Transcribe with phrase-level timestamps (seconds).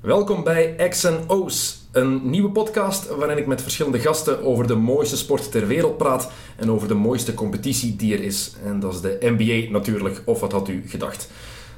[0.00, 5.16] Welkom bij X O's, een nieuwe podcast waarin ik met verschillende gasten over de mooiste
[5.16, 8.52] sport ter wereld praat en over de mooiste competitie die er is.
[8.64, 11.30] En dat is de NBA natuurlijk, of wat had u gedacht?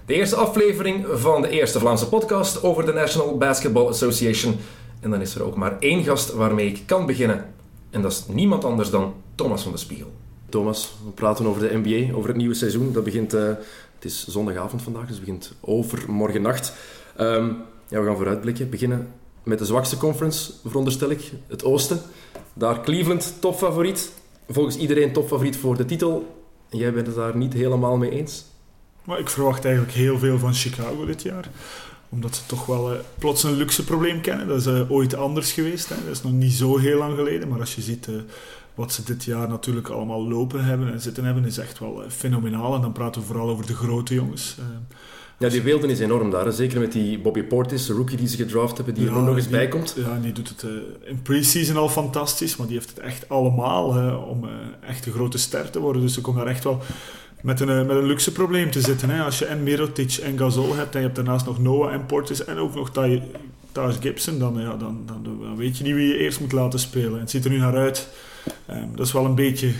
[0.06, 4.56] De eerste aflevering van de eerste Vlaamse podcast over de National Basketball Association.
[5.00, 7.54] En dan is er ook maar één gast waarmee ik kan beginnen.
[7.90, 10.12] En dat is niemand anders dan Thomas van de Spiegel.
[10.48, 12.92] Thomas, we praten over de NBA, over het nieuwe seizoen.
[12.92, 13.42] Dat begint, uh,
[13.94, 16.72] het is zondagavond vandaag, dus het begint overmorgen nacht.
[17.20, 17.56] Um,
[17.92, 18.70] ja, we gaan vooruitblikken.
[18.70, 19.08] Beginnen
[19.42, 22.00] met de zwakste conference, veronderstel ik, het Oosten.
[22.52, 24.12] Daar Cleveland topfavoriet.
[24.48, 26.44] Volgens iedereen topfavoriet voor de titel.
[26.70, 28.44] Jij bent het daar niet helemaal mee eens?
[29.04, 31.48] Maar ik verwacht eigenlijk heel veel van Chicago dit jaar.
[32.08, 34.48] Omdat ze toch wel uh, plots een luxe probleem kennen.
[34.48, 35.88] Dat is uh, ooit anders geweest.
[35.88, 35.94] Hè.
[36.04, 37.48] Dat is nog niet zo heel lang geleden.
[37.48, 38.16] Maar als je ziet uh,
[38.74, 42.74] wat ze dit jaar natuurlijk allemaal lopen hebben en zitten hebben, is echt wel fenomenaal.
[42.74, 44.56] En dan praten we vooral over de grote jongens.
[45.38, 46.52] Ja, die beelden is enorm daar.
[46.52, 49.48] Zeker met die Bobby Portis, de rookie die ze gedraft hebben, die er nog eens
[49.48, 49.94] bij komt.
[49.96, 50.70] Ja, die doet het uh,
[51.04, 53.84] in pre-season al fantastisch, maar die heeft het echt allemaal
[54.28, 54.50] om uh,
[54.88, 56.02] echt een grote ster te worden.
[56.02, 56.80] Dus ze komt daar echt wel
[57.42, 59.10] met een, met een luxe probleem te zitten.
[59.10, 59.22] Hè.
[59.22, 62.44] Als je en Mirotic en Gasol hebt en je hebt daarnaast nog Noah en Portis
[62.44, 63.22] en ook nog Taj
[64.00, 67.14] Gibson, dan, ja, dan, dan, dan, weet je niet wie je eerst moet laten spelen.
[67.14, 68.08] En het ziet er nu naar uit.
[68.70, 69.72] Um, dat is wel een beetje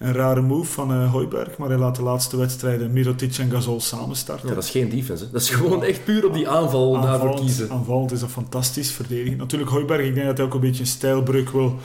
[0.00, 3.80] een rare move van uh, Hooiberg, maar hij laat de laatste wedstrijden Mirotic en Gasol
[3.80, 4.48] samen starten.
[4.48, 5.24] Ja, dat is geen defense.
[5.24, 5.30] Hè?
[5.30, 7.70] Dat is gewoon echt puur op die aanval aanvallend, daarvoor kiezen.
[7.70, 9.38] Aanvallend is dat fantastisch verdedigen.
[9.38, 11.76] Natuurlijk Hooiberg, ik denk dat hij ook een beetje een stijlbreuk wil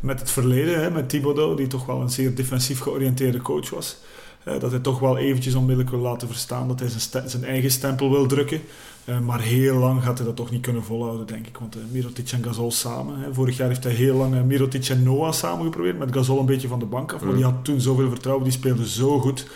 [0.00, 3.96] met het verleden, hè, met Thibodeau, die toch wel een zeer defensief georiënteerde coach was.
[4.44, 7.70] Uh, dat hij toch wel eventjes onmiddellijk wil laten verstaan dat hij zijn, zijn eigen
[7.70, 8.60] stempel wil drukken.
[9.04, 11.56] Uh, maar heel lang gaat hij dat toch niet kunnen volhouden, denk ik.
[11.56, 13.18] Want uh, Mirotic en Gasol samen.
[13.18, 13.34] Hè.
[13.34, 15.98] Vorig jaar heeft hij heel lang uh, Mirotic en Noah samen geprobeerd.
[15.98, 17.22] Met Gasol een beetje van de bank af.
[17.22, 18.44] Maar die had toen zoveel vertrouwen.
[18.44, 19.46] Die speelde zo goed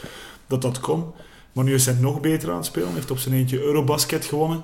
[0.46, 1.04] dat dat kon.
[1.52, 2.86] Maar nu is hij nog beter aan het spelen.
[2.86, 4.62] Hij heeft op zijn eentje Eurobasket gewonnen.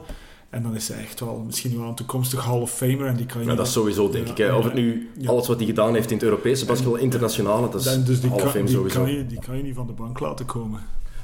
[0.50, 3.06] En dan is hij echt wel misschien wel een toekomstig Hall of Famer.
[3.06, 4.55] En die kan je ja, dat is sowieso, denk ik.
[4.55, 8.05] Of het nu alles wat hij gedaan heeft in het Europese basketbal, internationale, dat is
[8.05, 9.00] dus die Hall of Fame die sowieso.
[9.03, 10.81] Kan je, die kan je niet van de bank laten komen.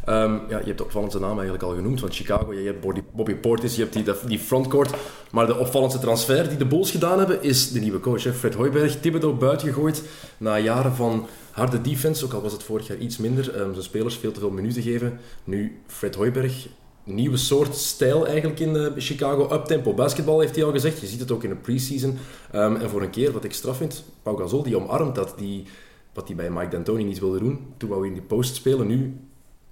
[0.08, 2.54] Um, ja, je hebt de opvallendste naam eigenlijk al genoemd van Chicago.
[2.54, 4.94] Je hebt Bobby, Portis, je hebt die, die frontcourt.
[5.30, 9.00] Maar de opvallendste transfer die de Bulls gedaan hebben is de nieuwe coach, Fred Hoiberg.
[9.00, 10.02] Thibodeau buiten gegooid
[10.38, 12.24] na jaren van harde defense.
[12.24, 13.60] Ook al was het vorig jaar iets minder.
[13.60, 15.20] Um, zijn spelers veel te veel minuten geven.
[15.44, 16.68] Nu Fred Hoiberg.
[17.04, 19.54] Nieuwe soort stijl eigenlijk in uh, Chicago.
[19.54, 21.00] Uptempo basketbal heeft hij al gezegd.
[21.00, 22.18] Je ziet het ook in de preseason.
[22.54, 25.34] Um, en voor een keer, wat ik straf vind, Pau Gasol die omarmt dat.
[25.36, 25.64] Die,
[26.12, 27.58] wat hij bij Mike D'Antoni niet wilde doen.
[27.76, 28.86] Toen wou hij in die post spelen.
[28.86, 29.16] Nu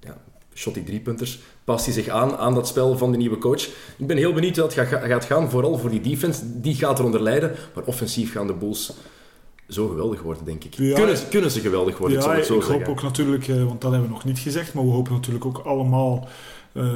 [0.04, 0.16] ja,
[0.54, 3.62] shot die driepunters, past hij zich aan aan dat spel van de nieuwe coach.
[3.96, 6.60] Ik ben heel benieuwd hoe dat gaat gaan, vooral voor die defense.
[6.60, 8.92] Die gaat eronder lijden, maar offensief gaan de Bulls
[9.68, 10.74] zo geweldig worden, denk ik.
[10.74, 13.80] Ja, kunnen, ze, kunnen ze geweldig worden, ja, ik, zo ik hoop ook natuurlijk, want
[13.80, 16.28] dat hebben we nog niet gezegd, maar we hopen natuurlijk ook allemaal
[16.72, 16.92] uh,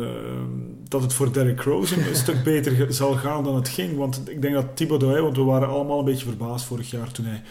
[0.89, 3.97] dat het voor Derrick Rose een stuk beter zal gaan dan het ging.
[3.97, 7.25] Want ik denk dat Thibodeau, want we waren allemaal een beetje verbaasd vorig jaar toen
[7.25, 7.43] hij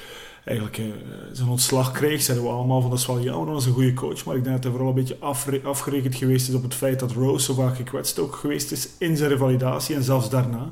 [0.47, 0.85] eigenlijk uh,
[1.31, 3.93] zijn ontslag kreeg, zeiden we allemaal van dat is wel jammer, dat is een goede
[3.93, 4.25] coach.
[4.25, 6.99] Maar ik denk dat hij vooral een beetje afre afgerekend geweest is op het feit
[6.99, 10.69] dat Rose zo vaak gekwetst ook geweest is in zijn revalidatie en zelfs daarna.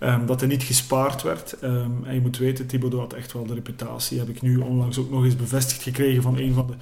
[0.00, 1.56] Um, dat hij niet gespaard werd.
[1.62, 4.18] Um, en je moet weten, Thibodeau had echt wel de reputatie.
[4.18, 6.74] Heb ik nu onlangs ook nog eens bevestigd gekregen van een van de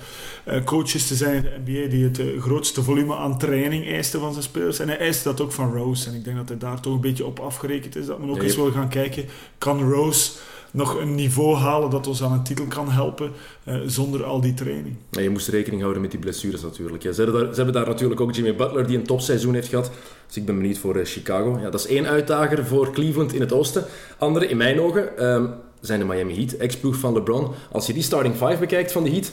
[0.53, 4.19] uh, coaches te zijn in de NBA die het uh, grootste volume aan training eiste
[4.19, 4.78] van zijn spelers.
[4.78, 6.09] En hij eiste dat ook van Rose.
[6.09, 8.06] En ik denk dat hij daar toch een beetje op afgerekend is.
[8.06, 9.25] Dat men ook eens wil gaan kijken,
[9.59, 10.31] kan Rose
[10.71, 13.31] nog een niveau halen dat ons aan een titel kan helpen
[13.65, 14.97] uh, zonder al die training.
[15.10, 17.03] Je moest rekening houden met die blessures natuurlijk.
[17.03, 19.69] Ja, ze, hebben daar, ze, hebben daar, natuurlijk ook Jimmy Butler die een topseizoen heeft
[19.69, 19.91] gehad.
[20.27, 21.59] Dus ik ben benieuwd voor uh, Chicago.
[21.59, 23.84] Ja, dat is één uitdager voor Cleveland in het oosten.
[24.19, 27.50] Andere, in mijn ogen, um, zijn de Miami Heat, ex-ploeg van LeBron.
[27.72, 29.33] Als je die starting five bekijkt van de Heat,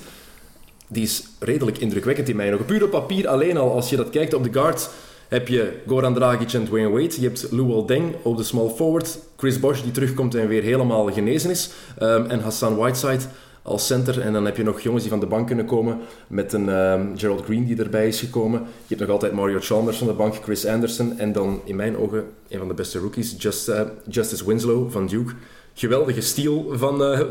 [0.88, 2.66] die is redelijk indrukwekkend in mijn ogen.
[2.66, 4.90] Puur op papier alleen al, als je dat kijkt op de guards
[5.28, 7.22] heb je Goran Dragic en Dwayne Wade.
[7.22, 9.20] Je hebt Luol Deng op de small forward.
[9.38, 11.70] Chris Bosh die terugkomt en weer helemaal genezen is.
[12.02, 13.24] Um, en Hassan Whiteside
[13.62, 14.22] als center.
[14.22, 15.98] En dan heb je nog jongens die van de bank kunnen komen.
[16.28, 18.60] Met een um, Gerald Green die erbij is gekomen.
[18.60, 21.20] Je hebt nog altijd Mario Chalmers van de bank, Chris Anderson.
[21.20, 25.08] En dan in mijn ogen een van de beste rookies, Just, uh, Justice Winslow van
[25.08, 25.34] Duke.
[25.74, 27.22] Geweldige steal van uh,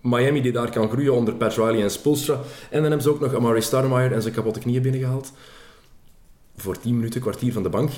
[0.00, 2.34] Miami die daar kan groeien onder Pat Riley en Spoelstra.
[2.34, 2.40] En
[2.70, 5.32] dan hebben ze ook nog Amari Stoudemire en zijn kapotte knieën binnengehaald
[6.60, 7.90] voor 10 minuten, kwartier van de bank.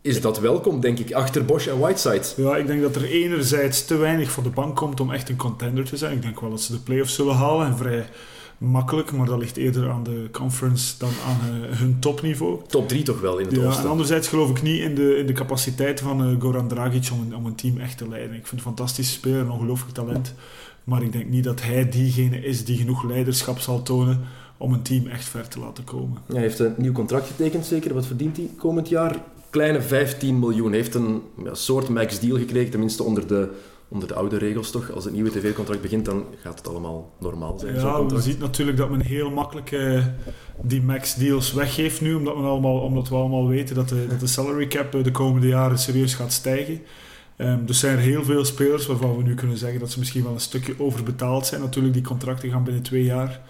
[0.00, 2.42] Is dat welkom, denk ik, achter Bosch en Whiteside?
[2.42, 5.36] Ja, ik denk dat er enerzijds te weinig van de bank komt om echt een
[5.36, 6.12] contender te zijn.
[6.12, 8.06] Ik denk wel dat ze de playoffs zullen halen en vrij
[8.58, 12.60] makkelijk, maar dat ligt eerder aan de conference dan aan uh, hun topniveau.
[12.66, 13.84] Top 3 toch wel in het ja, oosten?
[13.84, 17.20] En anderzijds geloof ik niet in de, in de capaciteit van uh, Goran Dragic om
[17.20, 18.36] een, om een team echt te leiden.
[18.36, 20.34] Ik vind een fantastische speler, een ongelooflijk talent.
[20.84, 24.20] Maar ik denk niet dat hij diegene is die genoeg leiderschap zal tonen
[24.56, 26.18] om een team echt ver te laten komen.
[26.26, 27.94] Hij heeft een nieuw contract getekend, zeker.
[27.94, 29.16] Wat verdient hij komend jaar?
[29.54, 30.72] kleine 15 miljoen.
[30.72, 33.50] Heeft een ja, soort max deal gekregen, tenminste onder de,
[33.88, 34.90] onder de oude regels toch.
[34.90, 37.74] Als het nieuwe tv-contract begint, dan gaat het allemaal normaal zijn.
[37.74, 40.04] Ja, je ziet natuurlijk dat men heel makkelijk eh,
[40.62, 44.20] die max deals weggeeft nu, omdat, men allemaal, omdat we allemaal weten dat de, dat
[44.20, 46.80] de salary cap eh, de komende jaren serieus gaat stijgen.
[47.36, 50.22] Ehm, dus zijn er heel veel spelers waarvan we nu kunnen zeggen dat ze misschien
[50.22, 51.60] wel een stukje overbetaald zijn.
[51.60, 53.40] Natuurlijk, die contracten gaan binnen twee jaar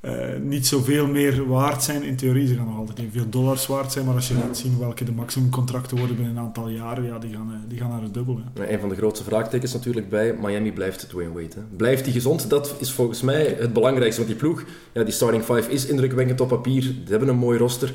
[0.00, 0.12] eh,
[0.42, 2.02] niet zoveel meer waard zijn.
[2.02, 4.78] In theorie, ze gaan nog altijd veel dollars waard zijn, maar als je gaat zien
[4.78, 8.02] welke de maximumcontracten worden binnen een aantal jaren, ja, die gaan, eh, die gaan naar
[8.02, 8.40] het dubbel.
[8.54, 11.54] Ja, Een van de grootste vraagtekens natuurlijk bij Miami blijft Dwayne Wade.
[11.54, 11.60] Hè.
[11.76, 12.50] Blijft hij gezond?
[12.50, 14.20] Dat is volgens mij het belangrijkste.
[14.24, 16.82] Want die ploeg, ja, die starting five is indrukwekkend op papier.
[16.82, 17.92] Die hebben een mooi roster.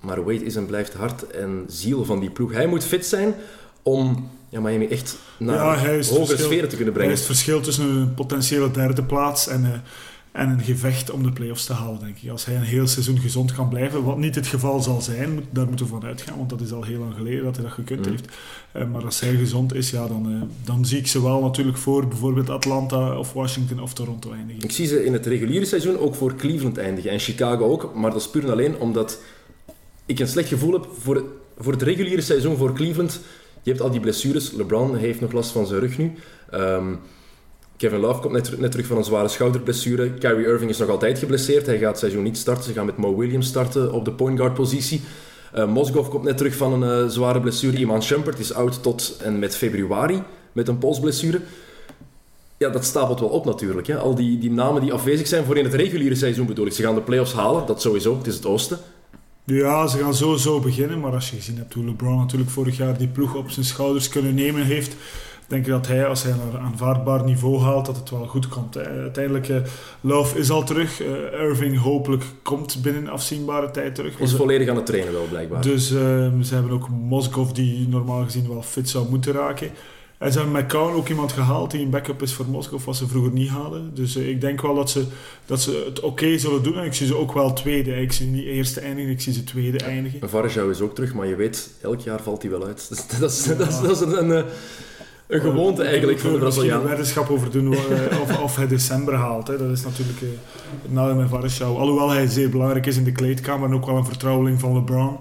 [0.00, 2.52] Maar Wade is en blijft hart en ziel van die ploeg.
[2.52, 3.34] Hij moet fit zijn
[3.82, 7.12] om ja, Miami echt naar Ja, hij hogere verschil- sferen te kunnen Hij brengen.
[7.12, 9.78] is het verschil tussen een potentiële derde plaats en, eh,
[10.38, 12.30] en een gevecht om de play-offs te halen, denk ik.
[12.30, 15.44] Als hij een heel seizoen gezond kan blijven, wat niet het geval zal zijn, moet-
[15.50, 17.72] daar moeten we van uitgaan, want dat is al heel lang geleden dat hij dat
[17.74, 18.10] gekund Mhm.
[18.10, 18.28] heeft.
[18.72, 21.76] Eh, maar als hij gezond is, ja, dan, eh, dan zie ik ze wel natuurlijk
[21.78, 24.62] voor bijvoorbeeld Atlanta of Washington of Toronto eindigen.
[24.62, 27.10] Ik zie ze in het reguliere seizoen ook voor Cleveland eindigen.
[27.10, 27.94] En Chicago ook.
[27.94, 29.20] Maar dat is puur en alleen omdat
[30.06, 31.24] ik een slecht gevoel heb voor,
[31.58, 33.20] voor het reguliere seizoen voor Cleveland.
[33.62, 34.52] Je hebt al die blessures.
[34.52, 36.12] LeBron heeft nog last van zijn rug nu.
[36.50, 36.94] Ehm,
[37.78, 40.10] Kevin Love komt net, terug van een zware schouderblessure.
[40.10, 41.66] Kyrie Irving is nog altijd geblesseerd.
[41.66, 42.64] Hij gaat het seizoen niet starten.
[42.64, 45.00] Ze gaan met Mo Williams starten op de point guard positie.
[45.52, 47.76] Eh Mozgov komt net terug van een eh, zware blessure.
[47.76, 50.22] Iman Shumpert is oud tot en met februari
[50.52, 51.40] met een polsblessure.
[52.56, 53.86] Ja, dat stapelt wel op natuurlijk.
[53.86, 53.96] Hè.
[53.96, 56.72] Al die, die namen die afwezig zijn voor in het reguliere seizoen bedoel ik.
[56.72, 58.16] Ze gaan de playoffs halen, dat sowieso.
[58.16, 58.78] Het is het oosten.
[59.44, 62.98] Ja, ze gaan sowieso beginnen, maar als je gezien hebt hoe LeBron natuurlijk vorig jaar
[62.98, 64.96] die ploeg op zijn schouders kunnen nemen heeft,
[65.48, 68.74] denk ik dat hij, als hij een aanvaardbaar niveau haalt, dat het wel goed komt.
[68.74, 68.82] hè.
[68.82, 69.56] Uiteindelijk, eh,
[70.00, 71.00] Love is al terug.
[71.02, 74.18] eh, Irving hopelijk komt binnen afzienbare tijd terug.
[74.18, 75.62] Is volledig aan het trainen wel, blijkbaar.
[75.62, 79.70] Dus ehm, ze hebben ook Moskov, die normaal gezien wel fit zou moeten raken.
[80.18, 83.08] En ze hebben McCown ook iemand gehaald die een backup is voor Moskov, wat ze
[83.08, 83.90] vroeger niet hadden.
[83.94, 85.04] Dus eh, ik denk wel dat ze,
[85.46, 86.78] dat ze het oké zullen doen.
[86.78, 88.00] En ik zie ze ook wel tweede.
[88.00, 90.28] Ik zie niet eerste eindigen, ik zie ze tweede eindigen.
[90.28, 92.88] Varejao is ook terug, maar je weet, elk jaar valt hij wel uit.
[92.90, 94.50] Dat is, dat is, dat is, dat is een, een, eh,
[95.28, 96.80] een gewoonte eigenlijk voor de wil er Braziliaan.
[96.80, 99.46] een weddenschap over doen eh, of, of hij december haalt.
[99.48, 99.56] Hè.
[99.58, 100.28] Dat is natuurlijk eh,
[100.82, 101.76] het nadeel met.
[101.76, 105.16] Alhoewel hij zeer belangrijk is in de kleedkamer en ook wel een vertrouweling van LeBron.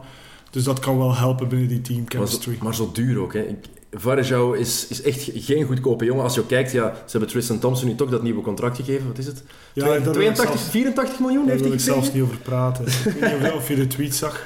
[0.52, 2.58] Dus dat kan wel helpen binnen die team Maar zo, chemistry.
[2.62, 3.34] maar zo duur ook.
[3.34, 3.46] Hè.
[3.92, 6.24] Varejao is, is echt geen goedkope jongen.
[6.24, 9.08] Als je ook kijkt, ja, ze hebben Tristan Thompson nu toch dat nieuwe contract gegeven.
[9.08, 9.44] Wat is het?
[9.74, 12.24] Ja, daar wil ik 82, zelfs- 84 miljoen Daar heeft wil hij ik zelfs niet
[12.24, 12.86] over praten.
[12.86, 14.46] Ik weet niet of, of je de tweet zag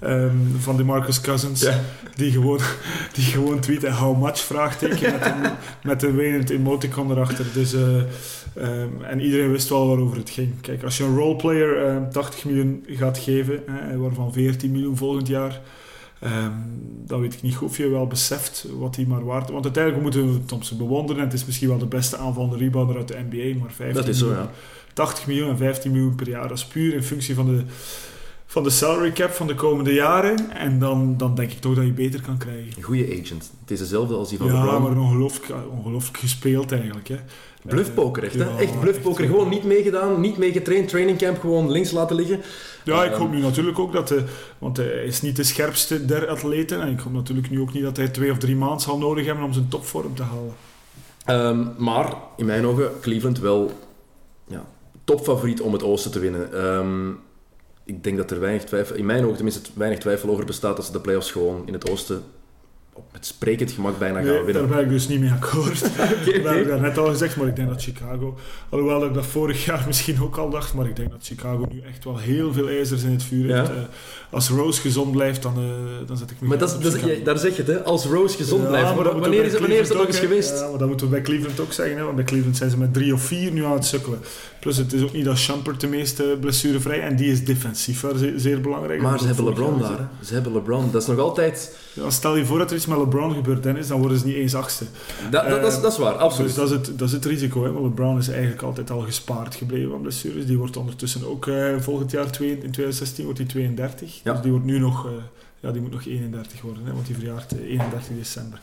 [0.00, 1.60] ehm, van de Marcus Cousins.
[1.60, 1.80] Ja.
[2.14, 2.60] Die, gewoon,
[3.14, 5.52] die gewoon tweet en how much vraagteken met een,
[5.82, 7.44] met een wenend emoticon erachter.
[7.54, 7.96] Dus, eh,
[8.54, 10.60] ehm, en iedereen wist wel waarover het ging.
[10.60, 15.26] Kijk, als je een roleplayer ehm 80 miljoen gaat geven, hè, waarvan 14 miljoen volgend
[15.26, 15.60] jaar,
[16.20, 16.52] ehm,
[17.06, 20.32] dan weet ik niet of je wel beseft wat hij maar waard Want uiteindelijk moeten
[20.32, 21.22] we Thompson bewonderen.
[21.22, 24.08] En het is misschien wel de beste aanvallende rebounder uit de NBA, maar 15 Dat
[24.08, 24.44] is zo, miljoen.
[24.44, 24.50] ja.
[24.92, 26.48] 80 miljoen en 15 miljoen per jaar.
[26.48, 27.62] Dat is puur in functie van de,
[28.50, 30.50] van de salary cap van de komende jaren.
[30.50, 32.72] En dan, dan denk ik toch dat je beter kan krijgen.
[32.76, 33.50] Een goede agent.
[33.60, 37.08] Het is dezelfde als die van Ja, maar ongelooflijk, ongelooflijk gespeeld eigenlijk.
[37.08, 37.16] Hè.
[37.62, 38.56] Bluffpoker echt, hè?
[38.56, 39.24] Echt bluffpoker.
[39.24, 42.40] echt, Gewoon niet meegedaan, niet meegetraind, trainingcamp gewoon links laten liggen.
[42.84, 44.08] Ja, ik Ehm, hoop nu natuurlijk ook dat...
[44.08, 44.24] De,
[44.58, 46.80] want hij is niet de scherpste der atleten.
[46.80, 49.26] En ik hoop natuurlijk nu ook niet dat hij twee of drie maanden zal nodig
[49.26, 50.54] hebben om zijn topvorm te halen.
[51.24, 53.72] Ehm, maar in mijn ogen, Cleveland wel
[54.46, 54.64] ja,
[55.04, 56.52] topfavoriet om het oosten te winnen.
[56.52, 57.10] Ehm,
[57.84, 60.84] ik denk dat er weinig twijfel, in mijn ogen tenminste, weinig twijfel over bestaat dat
[60.86, 62.22] ze de playoffs gewoon in het oosten
[62.92, 64.68] op met sprekend gemak bijna gaan Nee, daar winnen.
[64.68, 65.80] ben ik dus niet mee akkoord.
[65.96, 66.64] Dat heb ik oké.
[66.66, 68.38] daarnet al gezegd, maar ik denk dat Chicago...
[68.68, 71.80] Alhoewel ik dat vorig jaar misschien ook al dacht, maar ik denk dat Chicago nu
[71.80, 73.56] echt wel heel veel ijzers in het vuur Ja.
[73.56, 73.70] heeft.
[73.70, 73.76] Eh,
[74.30, 76.78] als Rose gezond blijft, dan, eh, dan zet ik me Maar dat,
[77.24, 77.82] daar zeg je het, hè?
[77.84, 78.94] als Rose gezond Ja, blijft.
[78.94, 80.58] maar wanneer, is, het- wanneer is dat nog eens geweest?
[80.58, 82.78] Ja, maar dat moeten we bij Cleveland ook zeggen, hè, want bij Cleveland zijn ze
[82.78, 84.18] met drie of vier nu aan het sukkelen.
[84.60, 88.32] Plus het is ook niet dat Shumpert de meeste blessurevrij en die is defensief zeer,
[88.36, 89.02] zeer belangrijk.
[89.02, 90.08] Maar ze hebben LeBron daar.
[90.24, 90.90] Ze hebben LeBron.
[90.92, 91.76] Dat is nog altijd...
[91.92, 94.36] Ja, stel je voor dat er iets met LeBron gebeurt, Dennis, dan worden ze niet
[94.36, 94.84] eens achtste.
[95.30, 96.46] Dat, dat, dat, is, dat is waar, absoluut.
[96.46, 97.64] Dus dat is het, dat is het risico.
[97.64, 97.72] Hè?
[97.72, 100.46] Want LeBron is eigenlijk altijd al gespaard gebleven van blessures.
[100.46, 104.20] Die wordt ondertussen ook eh, volgend jaar, twee, in 2016, wordt hij 32.
[104.22, 104.32] Ja.
[104.32, 105.06] Dus die wordt nu nog...
[105.06, 105.12] eh,
[105.60, 108.60] ja, die moet nog 31 worden, hè, want die verjaart eh, 31 december.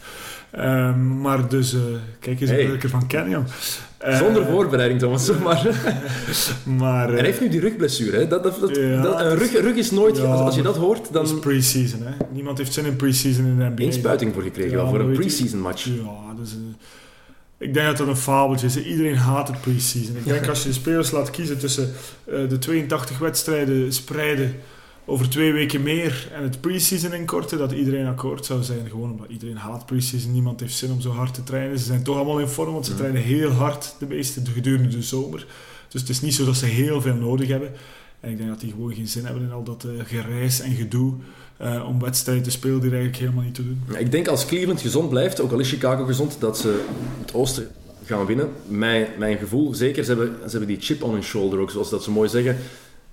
[0.52, 1.80] Ehm, maar dus, eh,
[2.20, 2.66] kijk eens Hey.
[2.66, 3.46] hoe ik ervan ken.
[3.98, 5.32] Eh, Zonder voorbereiding, Thomas.
[5.44, 5.66] Maar,
[6.78, 7.10] Maar...
[7.10, 8.18] eh, hij heeft nu die rugblessure.
[8.18, 8.28] Hè.
[8.28, 10.18] Dat, dat, dat, Ja, dat- een het is- rug, rug is nooit...
[10.18, 11.40] Ja, als, als je dat hoort, dat is dan...
[11.40, 12.12] pre-season, hè.
[12.32, 13.84] Niemand heeft zin in pre-season in de NBA.
[13.84, 15.84] Inspuiting voor gekregen, Ja, wel, voor een pre-season match.
[15.86, 16.58] Ja, dus, eh,
[17.58, 18.78] ik denk dat dat een fabeltje is.
[18.84, 20.16] Iedereen haat het pre-season.
[20.16, 21.92] Ik denk als je de spelers laat kiezen tussen
[22.26, 24.56] eh, de 82 wedstrijden spreiden
[25.10, 28.90] over twee weken meer en het preseason inkorten, dat iedereen akkoord zou zijn.
[28.90, 31.80] Gewoon omdat iedereen haat preseason, niemand heeft zin om zo hard te trainen.
[31.80, 35.02] Ze zijn toch allemaal in vorm, want ze trainen heel hard de meeste gedurende de
[35.02, 35.46] zomer.
[35.88, 37.72] Dus het is niet zo dat ze heel veel nodig hebben.
[38.20, 40.76] En ik denk dat die gewoon geen zin hebben in al dat uh, gereis en
[40.76, 41.14] gedoe
[41.62, 43.82] uh, om wedstrijden te spelen die eigenlijk helemaal niet te doen.
[43.98, 46.86] Ik denk als Cleveland gezond blijft, ook al is Chicago gezond, dat ze
[47.22, 47.68] het oosten
[48.06, 48.50] gaan winnen.
[48.68, 51.90] Mijn, mijn gevoel, zeker, ze hebben, ze hebben die chip on hun shoulder ook, zoals
[51.90, 52.58] dat ze mooi zeggen.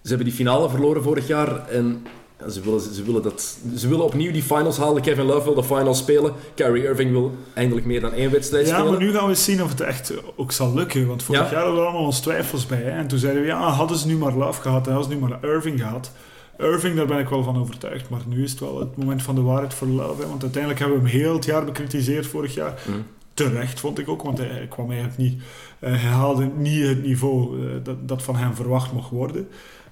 [0.04, 2.06] Ze hebben die finale verloren vorig jaar en
[2.48, 5.02] ze willen, ze, willen dat, ze willen opnieuw die finals halen.
[5.02, 6.32] Kevin Love wil de finals spelen.
[6.54, 8.84] Kyrie Irving wil eindelijk meer dan één wedstrijd spelen.
[8.84, 11.06] Ja, maar nu gaan we zien of het echt ook zal lukken.
[11.06, 12.82] Want vorig jaar hadden we allemaal ons twijfels bij.
[12.82, 12.90] Hè?
[12.90, 15.28] En toen zeiden we, ja, hadden ze nu maar Love gehad en hadden ze nu
[15.28, 16.12] maar Irving gehad.
[16.58, 18.08] Irving, daar ben ik wel van overtuigd.
[18.08, 20.22] Maar nu is het wel het moment van de waarheid voor Love.
[20.22, 20.28] Hè?
[20.28, 22.82] Want uiteindelijk hebben we hem heel het jaar bekritiseerd vorig jaar.
[22.86, 23.04] Mm.
[23.34, 25.42] Terecht vond ik ook, want hij kwam eigenlijk niet...
[25.80, 29.48] Uh, hij haalde niet het niveau uh, dat, dat van hem verwacht mocht worden.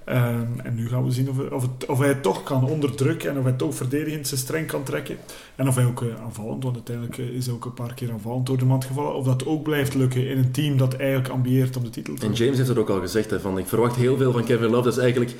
[0.09, 3.31] Um, en nu gaan we zien of, of, het, of, hij het toch kan onderdrukken
[3.31, 5.17] en of hij toch verdedigend zijn streng kan trekken.
[5.57, 8.13] En of hij ook uh, aanvallend, want uiteindelijk uh, is hij ook een paar keer
[8.13, 9.15] aanvallend door de mand gevallen.
[9.15, 12.27] Of dat ook blijft lukken in een team dat eigenlijk ambieert om de titel te
[12.27, 14.71] En James heeft het ook al gezegd, hè, van ik verwacht heel veel van Kevin
[14.71, 14.85] Love.
[14.85, 15.35] Dat is eigenlijk,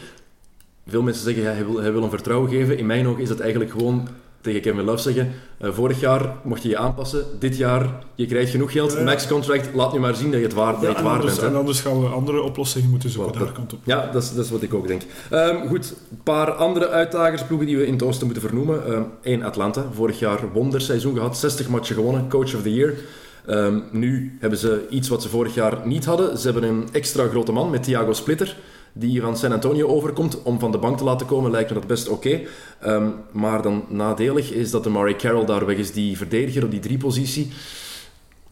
[0.87, 2.79] veel mensen zeggen ja, hij, wil, hij wil een vertrouwen geven.
[2.79, 4.09] In mijn ogen is dat eigenlijk gewoon
[4.43, 5.33] tegen Kevin Love zeggen.
[5.63, 7.25] Uh, vorig jaar mocht je je aanpassen.
[7.39, 9.05] Dit jaar, je krijgt genoeg geld.
[9.05, 11.53] Max contract, laat nu maar zien dat je het waar, ja, het waar anders, bent.
[11.53, 13.39] En anders gaan we andere oplossingen moeten zoeken.
[13.39, 13.79] daar kant op.
[13.85, 15.03] Ja, dat is, dat is wat ik ook denk.
[15.33, 18.83] Um, goed, een paar andere uitdagersploegen die we in het oosten moeten vernoemen.
[19.23, 19.85] Eén um, Atlanta.
[19.93, 21.39] Vorig jaar wonderseizoen gehad.
[21.39, 22.29] 60 matchen gewonnen.
[22.29, 22.95] Coach of the year.
[23.49, 26.39] Um, nu hebben ze iets wat ze vorig jaar niet hadden.
[26.39, 28.57] Ze hebben een extra grote man met Thiago Splitter
[28.93, 31.87] die van San Antonio overkomt om van de bank te laten komen, lijkt me dat
[31.87, 32.47] best oké.
[32.81, 32.95] Okay.
[32.95, 36.71] Um, maar dan nadelig is dat de Murray Carroll daar weg is, die verdediger op
[36.71, 37.53] die drie positie.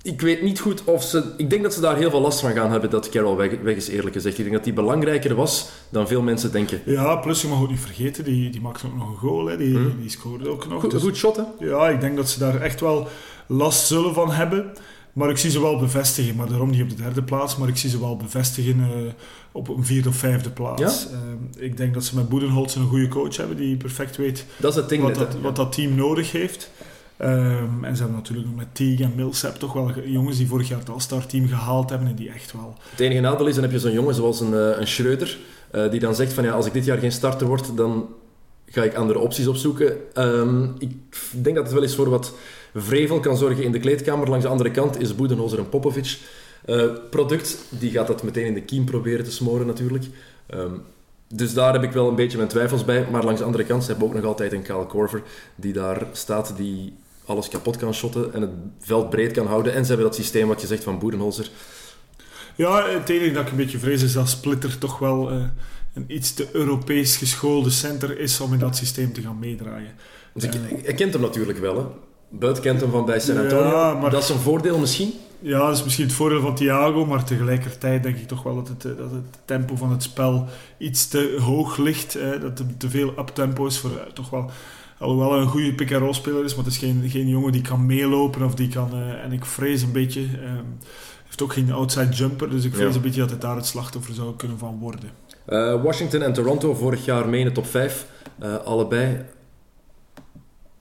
[0.03, 1.33] Ik weet niet goed of ze...
[1.37, 3.77] Ik denk dat ze daar heel veel last van gaan hebben dat Carroll weg, weg
[3.77, 4.39] is, eerlijk gezegd.
[4.39, 6.81] Ik denk dat die belangrijker was dan veel mensen denken.
[6.85, 9.47] Ja, plus je mag ook niet vergeten, die, die maakte ook nog een goal.
[9.47, 9.57] Hè.
[9.57, 10.01] Die, hmm.
[10.01, 10.81] die scoorde ook nog.
[10.81, 11.43] Goed, dus, goed shot, hè?
[11.59, 13.09] Ja, ik denk dat ze daar echt wel
[13.47, 14.73] last zullen van hebben.
[15.13, 17.77] Maar ik zie ze wel bevestigen, maar daarom niet op de derde plaats, maar ik
[17.77, 19.13] zie ze wel bevestigen uh,
[19.53, 21.07] op een vierde of vijfde plaats.
[21.11, 21.19] Ja?
[21.57, 24.75] Uh, ik denk dat ze met Boedenholz een goede coach hebben die perfect weet dat
[24.75, 26.71] wat, dat, wat dat team nodig heeft.
[27.19, 30.69] Um, en ze hebben natuurlijk nog met Teague en Millsap toch wel jongens die vorig
[30.69, 32.75] jaar het All-Star team gehaald hebben en die echt wel...
[32.91, 35.39] Het enige nadeel is, dan heb je zo'n jongen zoals een, uh, een Schreuder,
[35.91, 38.09] die dan zegt van ja, als ik dit jaar geen starter word, dan
[38.67, 39.97] ga ik andere opties opzoeken.
[40.15, 40.93] Um, ik
[41.31, 42.35] denk dat het wel eens voor wat
[42.75, 44.29] vrevel kan zorgen in de kleedkamer.
[44.29, 46.19] Langs de andere kant is Boedenholzer een Popovic
[46.67, 47.59] uh, product.
[47.69, 50.05] Die gaat dat meteen in de kiem proberen te smoren natuurlijk.
[50.55, 50.83] Um,
[51.35, 53.07] dus daar heb ik wel een beetje mijn twijfels bij.
[53.11, 55.23] Maar langs de andere kant hebben we ook nog altijd een Kyle Korver
[55.55, 56.93] die daar staat, die
[57.25, 59.75] alles kapot kan shotten en het veld breed kan houden.
[59.75, 61.51] En ze hebben dat systeem wat je zegt van Boedenholzer.
[62.55, 65.45] Ja, het enige dat ik een beetje vrees is dat Splitter toch wel uh,
[65.95, 69.95] een iets te Europees geschoolde center is om in dat systeem te gaan meedraaien.
[70.35, 71.85] Dus ik, ik kent hem natuurlijk wel, hè.
[72.31, 73.71] Buiten kent hem van bij San Antonio.
[73.71, 75.13] Ja, maar, dat is een voordeel misschien?
[75.39, 78.69] Ja, dat is misschien het voordeel van Thiago, maar tegelijkertijd denk ik toch wel dat
[78.69, 80.47] het, eh, dat het tempo van het spel
[80.79, 82.13] iets te hoog ligt.
[82.13, 84.51] Hè, dat het te veel uptempo is voor uh, toch wel...
[84.99, 87.87] Alhoewel hij een goede pick-and-roll speler is, maar het is geen, geen jongen die kan
[87.87, 88.95] meelopen of die kan...
[89.23, 90.21] En ik vrees een beetje...
[90.21, 90.79] Um,
[91.25, 92.95] heeft ook geen outside jumper, dus ik vrees ja.
[92.95, 95.11] een beetje dat het daar het slachtoffer zou kunnen van worden.
[95.49, 98.07] Uh, Washington en Toronto vorig jaar mee in de top 5.
[98.65, 99.25] allebei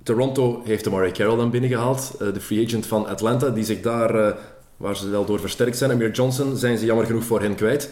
[0.10, 3.82] Toronto heeft de Murray Carroll dan binnengehaald, uh, de free agent van Atlanta, die zich
[3.82, 4.36] daar, uh,
[4.78, 5.92] waar ze wel door versterkt zijn.
[5.92, 7.90] Amir Johnson zijn ze jammer genoeg voor hen kwijt.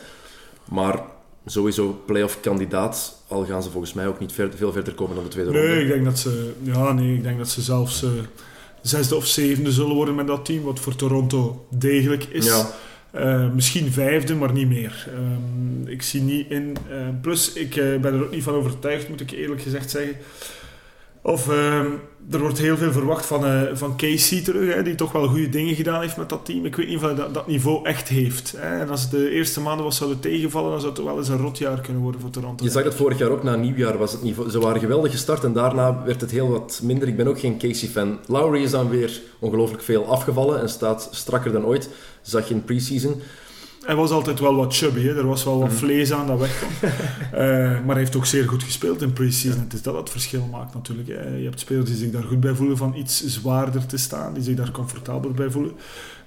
[0.66, 1.02] Maar
[1.46, 5.24] sowieso playoff kandidaat, al gaan ze volgens mij ook niet ver, veel verder komen dan
[5.24, 5.76] de tweede nee, ronde.
[5.76, 8.10] Nee, ik denk dat ze, ja, nee, ik denk dat ze zelfs uh,
[8.82, 12.46] zesde of zevende zullen worden met dat team, wat voor Toronto degelijk is.
[12.46, 12.70] Ja.
[13.16, 15.08] Uh, misschien vijfde, maar niet meer.
[15.14, 16.78] Um, ik zie niet in.
[16.92, 20.16] Uh, plus, ik ben er ook niet van overtuigd, moet ik eerlijk gezegd zeggen.
[21.22, 21.80] Of uh,
[22.32, 25.50] er wordt heel veel verwacht van, uh, van Casey terug, hè, die toch wel goede
[25.50, 26.66] dingen gedaan heeft met dat team.
[26.66, 28.54] Ik weet niet of hij dat, dat niveau echt heeft.
[28.58, 28.80] Hè.
[28.80, 31.82] En als de eerste maanden was zouden tegenvallen, dan zou het wel eens een rotjaar
[31.82, 32.64] kunnen worden voor Toronto.
[32.64, 34.50] Je zag het vorig jaar ook, na nieuwjaar was het niveau...
[34.50, 37.08] Ze waren geweldig gestart en daarna werd het heel wat minder.
[37.08, 38.20] Ik ben ook geen Casey-fan.
[38.28, 41.90] Lowry is dan weer ongelooflijk veel afgevallen en staat strakker dan ooit.
[42.22, 43.22] Zag je in pre-season
[43.88, 45.17] hij was altijd wel wat chubby, hè.
[45.17, 46.72] er was wel wat vlees aan dat wegkwam.
[46.82, 47.39] uh,
[47.86, 49.62] maar hij heeft ook zeer goed gespeeld in pre-season.
[49.62, 51.08] Het is dat het verschil maakt natuurlijk.
[51.08, 51.36] Hè.
[51.36, 54.44] Je hebt spelers die zich daar goed bij voelen van iets zwaarder te staan, die
[54.44, 55.72] zich daar comfortabeler bij voelen.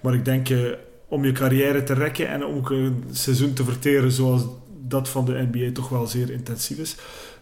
[0.00, 0.72] Maar ik denk, uh,
[1.08, 4.42] om je carrière te rekken en om ook een seizoen te verteren zoals
[4.86, 6.96] dat van de NBA toch wel zeer intensief is,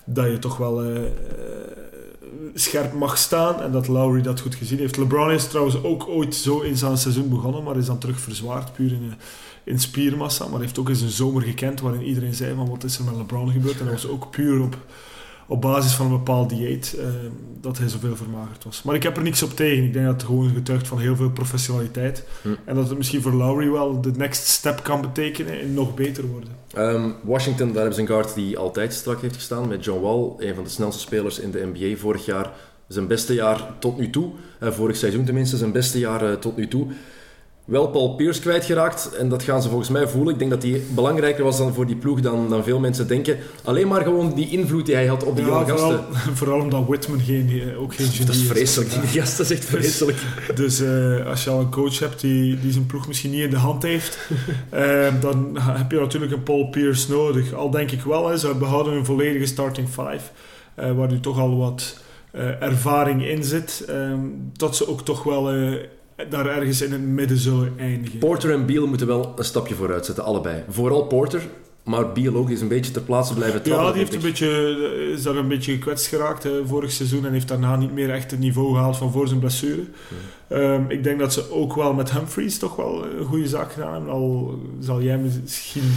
[0.04, 1.00] dat je toch wel uh,
[2.54, 4.96] scherp mag staan en dat Lowry dat goed gezien heeft.
[4.96, 8.72] LeBron is trouwens ook ooit zo in zijn seizoen begonnen, maar is dan terug verzwaard,
[8.72, 9.14] puur in
[9.68, 12.98] in spiermassa, maar heeft ook eens een zomer gekend waarin iedereen zei van wat is
[12.98, 13.78] er met LeBron gebeurd.
[13.78, 14.76] En dat was ook puur op,
[15.48, 17.04] op basis van een bepaald dieet uh,
[17.60, 18.82] dat hij zoveel vermagerd was.
[18.82, 19.84] Maar ik heb er niks op tegen.
[19.84, 22.24] Ik denk dat het gewoon getuigt van heel veel professionaliteit.
[22.42, 22.48] Hm.
[22.64, 26.26] En dat het misschien voor Lowry wel de next step kan betekenen en nog beter
[26.26, 26.48] worden.
[26.76, 30.48] Um, Washington, daar hebben ze een guard die altijd strak heeft gestaan met John Wall,
[30.48, 32.50] een van de snelste spelers in de NBA vorig jaar.
[32.88, 34.30] Zijn beste jaar tot nu toe.
[34.62, 36.86] Uh, vorig seizoen tenminste, zijn beste jaar uh, tot nu toe
[37.68, 39.16] wel Paul Pierce kwijtgeraakt.
[39.16, 40.32] En dat gaan ze volgens mij voelen.
[40.32, 43.38] Ik denk dat hij belangrijker was dan voor die ploeg dan, dan veel mensen denken.
[43.64, 46.36] Alleen maar gewoon die invloed die hij had op die ja, jonge vooral, gasten.
[46.38, 48.90] Vooral omdat Whitman geen, ook geen genie Dat is vreselijk.
[48.90, 50.18] Die gasten gast is echt vreselijk.
[50.54, 53.50] Dus, uh, als je al een coach hebt die, die zijn ploeg misschien niet in
[53.50, 54.18] de hand heeft,
[54.74, 57.52] uh, dan heb je natuurlijk een Paul Pierce nodig.
[57.52, 60.20] Al denk ik wel, hè, ze behouden een volledige starting five.
[60.78, 61.96] Uh, waar nu toch al wat
[62.60, 63.84] ervaring in zit.
[63.88, 64.20] Ehm,
[64.52, 65.50] dat ze ook toch wel
[66.30, 68.18] daar ergens in het midden zullen eindigen.
[68.18, 70.64] Porter en Beal moeten wel een stapje vooruit zetten, allebei.
[70.68, 71.42] Vooral Porter,
[71.82, 73.86] maar Beal ook is een beetje ter plaatse blijven trappen.
[73.86, 77.32] Ja, die heeft een beetje, is daar een beetje gekwetst geraakt hè, vorig seizoen en
[77.32, 79.82] heeft daarna niet meer echt het niveau gehaald van voor zijn blessure.
[80.48, 83.92] Ehm, ik denk dat ze ook wel met Humphries toch wel een goede zaak gedaan
[83.92, 84.12] hebben.
[84.12, 85.96] Al zal jij misschien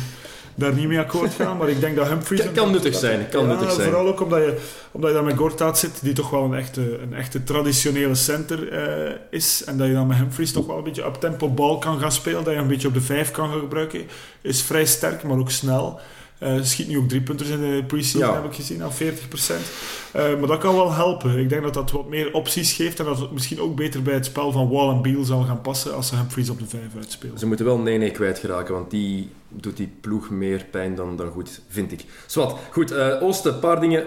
[0.55, 1.57] daar niet mee akkoord gaan.
[1.57, 2.43] Maar ik denk dat Humphries...
[2.43, 3.89] Kan, kan nuttig zijn, kan nuttig zijn.
[3.89, 4.57] Vooral ook omdat je,
[4.91, 8.73] omdat je dan met Gortat zit, die toch wel een echte, een echte traditionele center
[9.07, 9.63] uh, is.
[9.63, 12.43] En dat je dan met Humphries toch wel een beetje up-tempo bal kan gaan spelen.
[12.43, 14.01] Dat je een beetje op de vijf kan gaan gebruiken.
[14.41, 15.99] Is vrij sterk, maar ook snel.
[16.43, 18.41] Uh, schiet nu ook drie punters in de pre-season, ja.
[18.41, 18.95] heb ik gezien, al 40%.
[18.95, 21.37] Uh, maar dat kan wel helpen.
[21.37, 24.13] Ik denk dat dat wat meer opties geeft en dat het misschien ook beter bij
[24.13, 26.95] het spel van Wall en Beal zal gaan passen als ze Humphries op de vijf
[26.95, 27.39] uitspelen.
[27.39, 31.61] Ze moeten wel nee-nee kwijtgeraken, want die doet die ploeg meer pijn dan, dan goed,
[31.67, 32.05] vind ik.
[32.25, 34.05] Zwat, goed, uh, Oosten, een paar dingen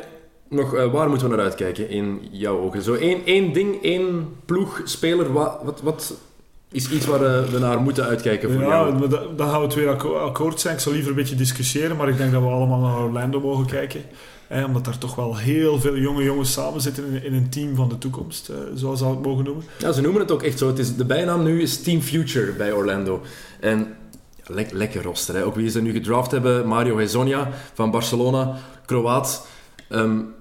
[0.49, 2.83] nog, uh, waar moeten we naar uitkijken in jouw ogen?
[2.83, 6.15] Zo één, één ding, één ploeg, speler, wat, wat, wat
[6.71, 9.01] is iets waar uh, we naar moeten uitkijken voor ja, jou?
[9.01, 10.75] Ja, dan gaan we het weer akkoord zijn.
[10.75, 13.67] Ik zal liever een beetje discussiëren, maar ik denk dat we allemaal naar Orlando mogen
[13.67, 14.03] kijken.
[14.49, 17.75] Eh, omdat daar toch wel heel veel jonge jongens samen zitten in, in een team
[17.75, 19.65] van de toekomst, uh, zoals ze het mogen noemen.
[19.79, 20.67] Ja, ze noemen het ook echt zo.
[20.67, 23.23] Het is, de bijnaam nu is Team Future bij Orlando.
[23.61, 23.97] En
[24.47, 25.35] le lekker roster.
[25.35, 25.45] Hè.
[25.45, 29.47] Ook wie ze nu gedraft hebben, Mario Hezonja van Barcelona, Kroaat.
[29.89, 30.35] Um,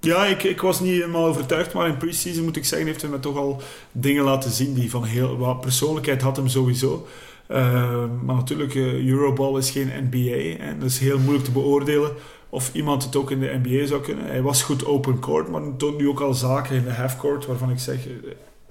[0.00, 3.10] ja, ik, ik was niet helemaal overtuigd, maar in pre-season moet ik zeggen, heeft hij
[3.10, 7.06] me toch al dingen laten zien die van heel wat persoonlijkheid had hem sowieso.
[7.50, 12.12] Uh, maar natuurlijk, uh, Euroball is geen NBA en dat is heel moeilijk te beoordelen
[12.48, 14.26] of iemand het ook in de NBA zou kunnen.
[14.26, 17.46] Hij was goed open court, maar toont nu ook al zaken in de half court
[17.46, 18.12] waarvan ik zeg, eh,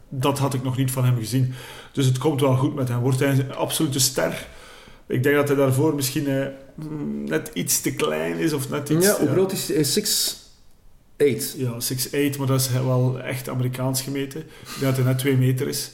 [0.10, 1.54] dat had ik nog niet van hem gezien.
[1.92, 3.00] Dus het komt wel goed met hem.
[3.00, 4.48] Wordt hij een absolute ster?
[5.08, 6.46] Ik denk dat hij daarvoor misschien uh,
[7.26, 9.06] net iets te klein is of net iets...
[9.06, 9.84] Ja, hoe groot is hij?
[9.84, 10.46] 6
[11.18, 11.56] 8.
[11.58, 11.78] Ja,
[12.34, 14.40] 6'8, maar dat is wel echt Amerikaans gemeten.
[14.40, 15.92] Ik denk dat hij net 2 meter is.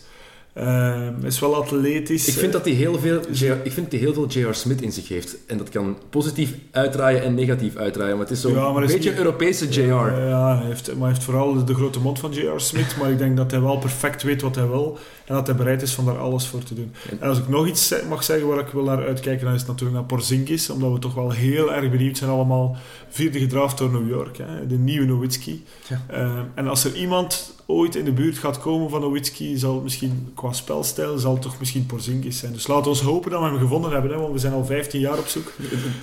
[0.58, 2.28] Uh, is wel atletisch.
[2.28, 3.20] Ik vind dat hij heel veel,
[3.64, 4.54] ik vind dat hij heel veel J.R.
[4.54, 5.36] Smith in zich heeft.
[5.48, 8.18] En dat kan positief uitdraaien en negatief uitdraaien.
[8.18, 9.82] Maar het is zo ja, een beetje een Europese J.R.
[10.28, 12.60] Ja, hij heeft, maar hij heeft vooral de grote mond van J.R.
[12.60, 12.96] Smith.
[13.00, 14.98] maar ik denk dat hij wel perfect weet wat hij wil.
[15.26, 16.94] En dat hij bereid is om daar alles voor te doen.
[17.20, 19.70] En als ik nog iets mag zeggen waar ik wil naar uitkijken, dan is het
[19.70, 20.70] natuurlijk naar Porzingis.
[20.70, 22.76] Omdat we toch wel heel erg benieuwd zijn allemaal.
[23.10, 24.38] Vierde gedraft door New York.
[24.38, 25.64] Hè, de nieuwe Nowitzki.
[25.88, 26.02] Ja.
[26.12, 29.84] Uh, en als er iemand ooit in de buurt gaat komen van Nowitzki, zal het
[29.84, 32.54] misschien qua spelstijl, zal het toch misschien Porzingis zijn.
[32.54, 35.00] Dus laten we hopen dat we hem gevonden hebben, hè, want we zijn al 15
[35.00, 35.52] jaar op zoek.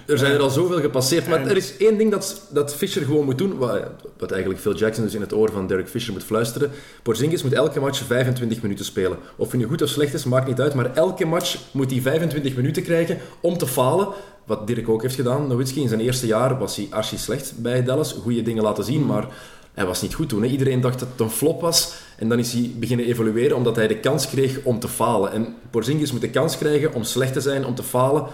[0.07, 3.25] Er zijn er al zoveel gepasseerd, maar er is één ding dat, dat Fischer gewoon
[3.25, 3.83] moet doen, wat,
[4.19, 6.71] wat eigenlijk Phil Jackson dus in het oor van Derek Fisher moet fluisteren.
[7.03, 9.10] Porzingis moet elke match 25 minuten spelen.
[9.37, 12.01] Of hij nu goed of slecht is, maakt niet uit, maar elke match moet hij
[12.01, 14.09] 25 minuten krijgen om te falen.
[14.47, 15.47] Wat Dirk ook heeft gedaan.
[15.47, 18.13] Nowitzki in zijn eerste jaar was hij archi slecht bij Dallas.
[18.13, 19.27] Goede dingen laten zien, maar
[19.75, 20.43] hij was niet goed toen.
[20.43, 20.49] Hè.
[20.49, 21.95] Iedereen dacht dat het een flop was.
[22.17, 25.33] En dan is hij beginnen evolueren omdat hij de kans kreeg om te falen.
[25.33, 28.27] En Porzingis moet de kans krijgen om slecht te zijn, om te falen,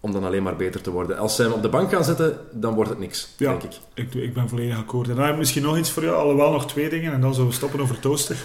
[0.00, 1.18] om dan alleen maar beter te worden.
[1.18, 3.80] Als ze hem op de bank gaan zetten, dan wordt het niks, ja, denk ik.
[3.94, 4.14] ik.
[4.14, 5.08] Ik ben volledig akkoord.
[5.08, 7.34] En dan heb ik misschien nog iets voor jou, alhoewel nog twee dingen, en dan
[7.34, 8.36] zullen we stoppen over toasten.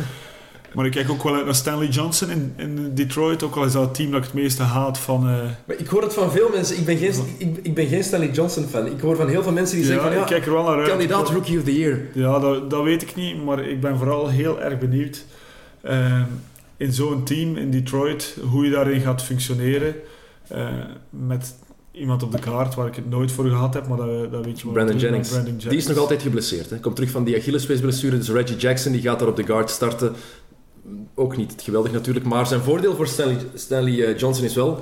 [0.73, 3.43] Maar ik kijk ook wel uit naar Stanley Johnson in, in Detroit.
[3.43, 5.29] Ook al is dat het team dat ik het meeste haat van...
[5.29, 5.35] Uh...
[5.65, 6.77] Maar ik hoor het van veel mensen.
[6.77, 8.85] Ik ben geen, ik, ik ben geen Stanley Johnson fan.
[8.85, 10.13] Ik hoor van heel veel mensen die zeggen van...
[10.13, 10.89] Ja, ik kijk er wel naar uit.
[10.89, 11.99] Kandidaat Rookie of the Year.
[12.13, 13.43] Ja, dat, dat weet ik niet.
[13.43, 15.25] Maar ik ben vooral heel erg benieuwd...
[15.83, 16.21] Uh,
[16.77, 19.95] in zo'n team in Detroit, hoe je daarin gaat functioneren.
[20.51, 20.67] Uh,
[21.09, 21.55] met
[21.91, 24.59] iemand op de kaart waar ik het nooit voor gehad heb, maar dat, dat weet
[24.59, 24.73] je wel.
[24.73, 25.29] Brandon Jennings.
[25.29, 25.69] Brandon Jennings.
[25.69, 26.69] Die is nog altijd geblesseerd.
[26.69, 26.79] Hè.
[26.79, 28.17] Komt terug van die Achillespeesblessure.
[28.17, 30.13] Dus Reggie Jackson die gaat daar op de guard starten
[31.15, 32.25] ook niet geweldig natuurlijk.
[32.25, 33.07] Maar zijn voordeel voor
[33.53, 34.79] Stanley, eh, Johnson is wel...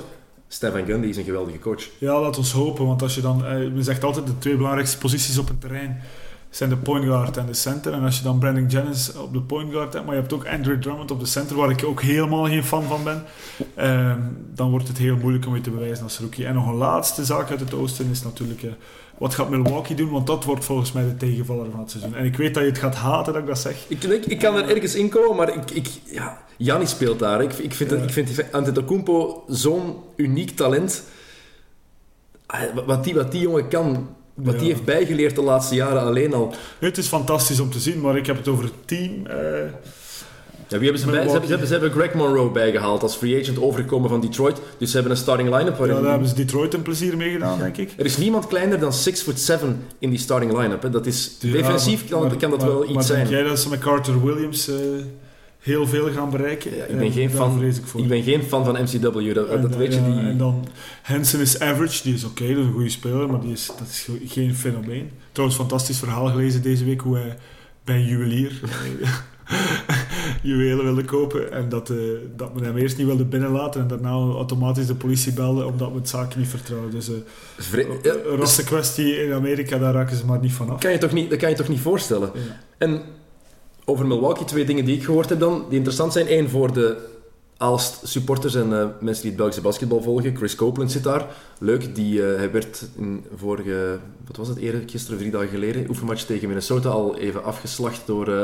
[0.48, 1.84] Stefan Gundy is een geweldige coach.
[1.98, 2.86] Ja, laat ons hopen.
[2.86, 3.39] Want als je dan...
[3.41, 6.02] Uh, men zegt altijd de twee belangrijkste posities op een terrein.
[6.50, 7.93] zijn de point guard en de center.
[7.93, 10.48] En als je dan Brandon Jennings op de point guard hebt, maar je hebt ook
[10.48, 13.24] Andrew Drummond op de center, waar ik ook helemaal geen fan van ben,
[13.76, 14.20] ehm,
[14.54, 16.46] dan wordt het heel moeilijk om je te bewijzen als rookie.
[16.46, 18.63] En nog een laatste zaak uit het oosten is natuurlijk...
[18.63, 18.72] Uh,
[19.17, 20.10] wat gaat Milwaukee doen?
[20.10, 22.15] Want dat wordt volgens mij de tegenvaller van het seizoen.
[22.15, 23.86] En ik weet dat je het gaat haten dat ik dat zeg.
[23.88, 27.43] Ik, ik, ik kan er ergens in komen, maar ik, ik, ja, Janni speelt daar.
[27.43, 27.97] Ik, ik vind, ja.
[27.97, 31.03] ik vind Antetokounmpo zo'n uniek talent.
[32.45, 34.60] Ah, wat die, wat die jongen kan, wat ja.
[34.60, 36.53] die heeft bijgeleerd de laatste jaren alleen al.
[36.80, 39.12] Het is fantastisch om te zien, maar ik heb het over het team.
[39.27, 39.34] Uh,
[40.67, 43.15] ja, wie hebben ze, bij, ze, hebben, ze, hebben, ze, hebben, Greg Monroe bijgehaald als
[43.15, 44.62] free agent overgekomen van Detroit.
[44.77, 45.77] Dus ze hebben een starting line-up.
[45.77, 47.93] Ja, daar hebben ze Detroit een plezier mee gedaan, denk ik.
[47.97, 50.91] Er is niemand kleiner dan 6 foot 7 in die starting line-up.
[50.91, 53.19] Dat is, ja, defensief kan, maar, kan dat maar, wel iets maar zijn.
[53.19, 54.69] denk jij dat ze met Carter Williams...
[54.69, 54.75] Uh,
[55.67, 56.75] heel veel gaan bereiken.
[56.75, 59.75] Ja, ik, ben geen fan, ik, ik, ben geen fan van MCW, dat, en, dat
[59.75, 60.03] weet je.
[60.03, 60.19] Die...
[60.19, 60.67] En dan
[61.01, 63.71] Hansen is average, die is oké, okay, dat is een goede speler, maar die is,
[63.80, 65.12] dat is geen fenomeen.
[65.32, 67.38] Trouwens, fantastisch verhaal gelezen deze week hoe hij
[67.84, 68.60] bij een juwelier
[70.41, 71.97] juwelen wilde kopen en dat, uh,
[72.36, 75.97] dat men hem eerst niet wilde binnenlaten en daarna automatisch de politie belde omdat we
[75.97, 76.91] het zaakje niet vertrouwen.
[76.91, 77.15] Dus uh,
[78.01, 80.79] ja, een rassenkwestie in Amerika, daar raken ze maar niet van af.
[80.79, 82.31] Kan je toch niet, dat kan je toch niet voorstellen?
[82.33, 82.41] Ja.
[82.77, 83.01] En
[83.86, 86.31] over Milwaukee twee dingen die ik gehoord heb dan, die interessant zijn.
[86.38, 87.15] Eén voor de
[87.57, 90.36] Aalst supporters en uh, mensen die het Belgische basketbal volgen.
[90.36, 91.25] Chris Copeland zit daar.
[91.60, 95.89] Leuk, die, uh, hij werd in vorige, wat was het, eerder, gisteren, drie dagen geleden,
[95.89, 98.41] oefenmatch tegen Minnesota al even afgeslacht door uh,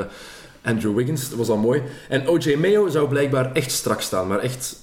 [0.63, 1.30] Andrew Wiggins.
[1.30, 1.82] Dat was al mooi.
[2.10, 4.76] En OJ Mayo zou blijkbaar echt strak staan, maar echt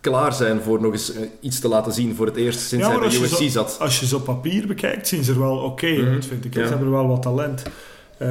[0.00, 3.08] klaar zijn voor nog eens iets te laten zien voor het eerst sinds ja, hij
[3.08, 3.76] bij USC zo, zat.
[3.80, 6.12] Als je ze op papier bekijkt, zien ze er wel oké okay mm -hmm.
[6.12, 6.54] uit, vind ik.
[6.54, 6.62] Ja.
[6.62, 7.62] Ze hebben wel wat talent.
[7.62, 8.28] Uh,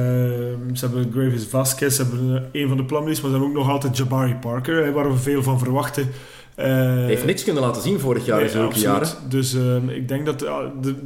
[0.72, 3.72] ze hebben Gravis Vasquez, ze hebben een van de plumleys, maar ze hebben ook nog
[3.72, 6.10] altijd Jabari Parker, waar we veel van verwachten.
[6.56, 9.08] Uh, Hij heeft niks kunnen laten zien vorig jaar nee, in zulke jaren.
[9.28, 10.58] Dus uh, ik denk dat uh,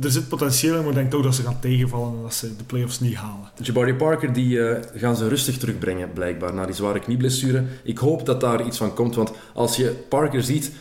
[0.03, 2.57] er zit potentieel in, maar ik denk toch dat ze gaan tegenvallen en dat ze
[2.57, 3.51] de playoffs niet halen.
[3.63, 4.61] Jabari Parker die,
[4.95, 7.65] gaan ze rustig terugbrengen, blijkbaar, na die zware knieblessure.
[7.83, 10.73] Ik hoop dat daar iets van komt, want als je Parker ziet,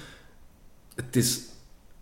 [0.96, 1.40] het is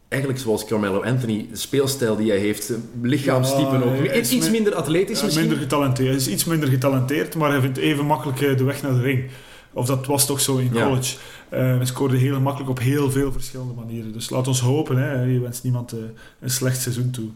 [0.07, 4.15] eigenlijk zoals Carmelo Anthony, de speelstijl die hij heeft, lichaamstypen ja, ook.
[4.15, 5.47] Iets, iets minder atletisch ja, misschien?
[5.47, 6.07] Minder getalenteerd.
[6.07, 9.29] Hij is iets minder getalenteerd, maar hij vindt even makkelijk de weg naar de ring.
[9.73, 11.17] Of dat was toch zo in college.
[11.51, 11.57] Ja.
[11.57, 14.13] Uh, hij scoorde heel makkelijk op heel veel verschillende manieren.
[14.13, 14.97] Dus laat ons hopen.
[14.97, 15.21] Hè.
[15.21, 15.99] Je wenst niemand uh,
[16.39, 17.29] een slecht seizoen toe.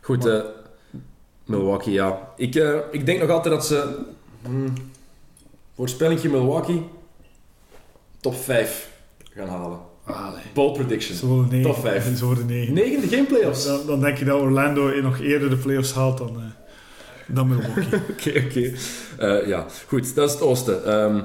[0.00, 0.42] Goed, maar, uh,
[1.44, 2.28] Milwaukee, ja.
[2.36, 2.54] Ik,
[2.90, 3.98] ik denk nog altijd dat ze...
[4.42, 4.72] Hmm,
[5.74, 6.82] voorspellingje Milwaukee
[8.20, 8.90] top 5
[9.34, 9.78] gaan halen.
[10.04, 11.16] Ah, Bold prediction.
[11.16, 11.72] Ze worden negen.
[11.72, 12.16] Top 5.
[12.16, 12.74] Ze worden negen.
[12.74, 13.64] Negende, geen playoffs.
[13.64, 16.44] Dan, dan denk je dat Orlando nog eerder de playoffs haalt dan, uh,
[17.26, 17.84] dan Milwaukee.
[18.10, 18.28] Oké, oké.
[18.28, 18.74] Okay,
[19.16, 19.40] okay.
[19.40, 20.14] uh, ja, goed.
[20.14, 20.94] Dat is het oosten.
[20.94, 21.24] Um,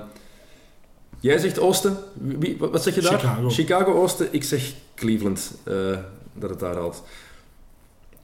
[1.22, 1.98] jij zegt oosten.
[2.14, 3.20] Wie, wat zeg je daar?
[3.20, 3.50] Chicago.
[3.50, 4.28] Chicago oosten.
[4.32, 5.52] Ik zeg Cleveland.
[5.68, 5.98] Uh,
[6.34, 7.04] dat het daar haalt.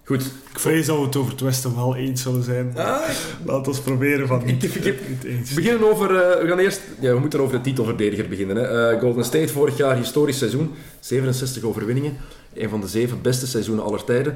[0.04, 0.22] Goed.
[0.52, 2.74] Ik vrees dat we het over het Westen wel eens zullen zijn.
[2.78, 3.10] Ah,
[3.46, 5.54] Laten we proberen van niet, ik, ik, ik, niet eens.
[5.54, 6.12] beginnen over...
[6.12, 6.82] Uh, we gaan eerst...
[7.00, 8.56] Ja, we moeten over de titelverdediger beginnen.
[8.56, 8.94] Hè.
[8.94, 10.74] Uh, Golden State vorig jaar historisch seizoen.
[11.00, 12.18] 67 overwinningen.
[12.54, 14.36] Een van de zeven beste seizoenen aller tijden.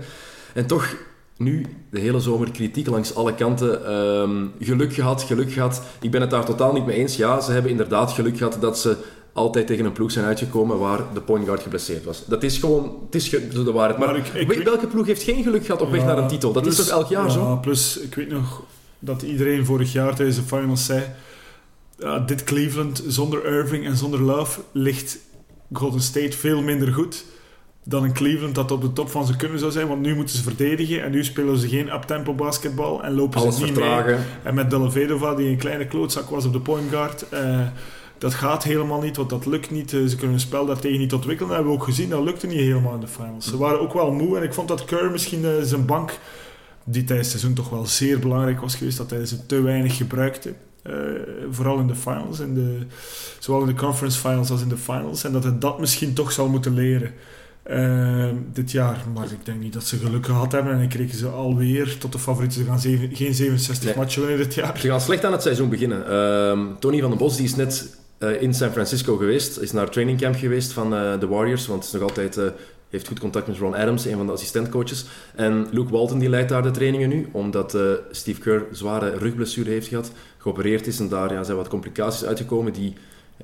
[0.53, 0.95] En toch
[1.43, 3.93] nu de hele zomer kritiek langs alle kanten.
[3.93, 5.81] Um, geluk gehad, geluk gehad.
[6.01, 7.15] Ik ben het daar totaal niet mee eens.
[7.15, 8.97] Ja, ze hebben inderdaad geluk gehad dat ze
[9.33, 12.25] altijd tegen een ploeg zijn uitgekomen waar de point guard geblesseerd was.
[12.25, 13.97] Dat is gewoon het is de waarheid.
[13.99, 16.51] Maar, Maar ik- ik- welke ploeg heeft geen geluk gehad op weg naar een titel?
[16.53, 17.57] Dat plus- is toch elk jaar ja, zo?
[17.61, 18.63] Plus, ik weet nog
[18.99, 21.03] dat iedereen vorig jaar tijdens de finals zei...
[22.25, 25.17] dit Cleveland zonder Irving en zonder Love ligt
[25.73, 27.25] Golden State veel minder goed
[27.83, 29.87] dan een Cleveland dat op de top van ze kunnen zou zijn.
[29.87, 33.57] Want nu moeten ze verdedigen en nu spelen ze geen uptempo basketbal en lopen Alles
[33.57, 33.83] ze niet mee.
[33.83, 34.25] vertragen.
[34.43, 37.29] En met Dellavedova, die een kleine klootzak was op de point guard...
[37.29, 37.59] eh,
[38.17, 39.93] dat gaat helemaal niet, want dat lukt niet.
[39.93, 41.47] Eh, Ze kunnen hun spel daartegen niet ontwikkelen.
[41.49, 43.47] Dat hebben we ook gezien, dat lukte niet helemaal in de finals.
[43.47, 46.19] Ze waren ook wel moe en ik vond dat Kerr misschien eh, zijn bank,
[46.83, 49.97] die tijdens het seizoen toch wel zeer belangrijk was geweest, dat hij ze te weinig
[49.97, 50.53] gebruikte.
[51.51, 52.77] Vooral in de finals, in de,
[53.39, 55.23] zowel in de conference finals als in de finals.
[55.23, 57.11] En dat hij dat misschien toch zal moeten leren
[57.63, 58.97] eh, dit jaar.
[59.13, 62.11] Maar ik denk niet dat ze geluk gehad hebben en ik reken ze alweer tot
[62.11, 62.59] de favorieten.
[62.61, 63.95] Ze gaan zeven- geen 67 Nee.
[63.97, 64.79] matchen winnen dit jaar.
[64.79, 66.07] Ze gaan slecht aan het seizoen beginnen.
[66.07, 69.57] Ehm, Tony van den Bos die is net eh, in San Francisco geweest.
[69.59, 71.67] Is naar het trainingcamp geweest van eh, de Warriors.
[71.67, 72.37] Want is nog altijd...
[72.37, 72.45] eh,
[72.89, 75.05] heeft goed contact met Ron Adams, een van de assistentcoaches.
[75.35, 77.77] En Luke Walton die leidt daar de trainingen nu, omdat
[78.11, 82.73] Steve Kerr zware rugblessure heeft gehad, geopereerd is en daar ja, zijn wat complicaties uitgekomen
[82.73, 82.93] die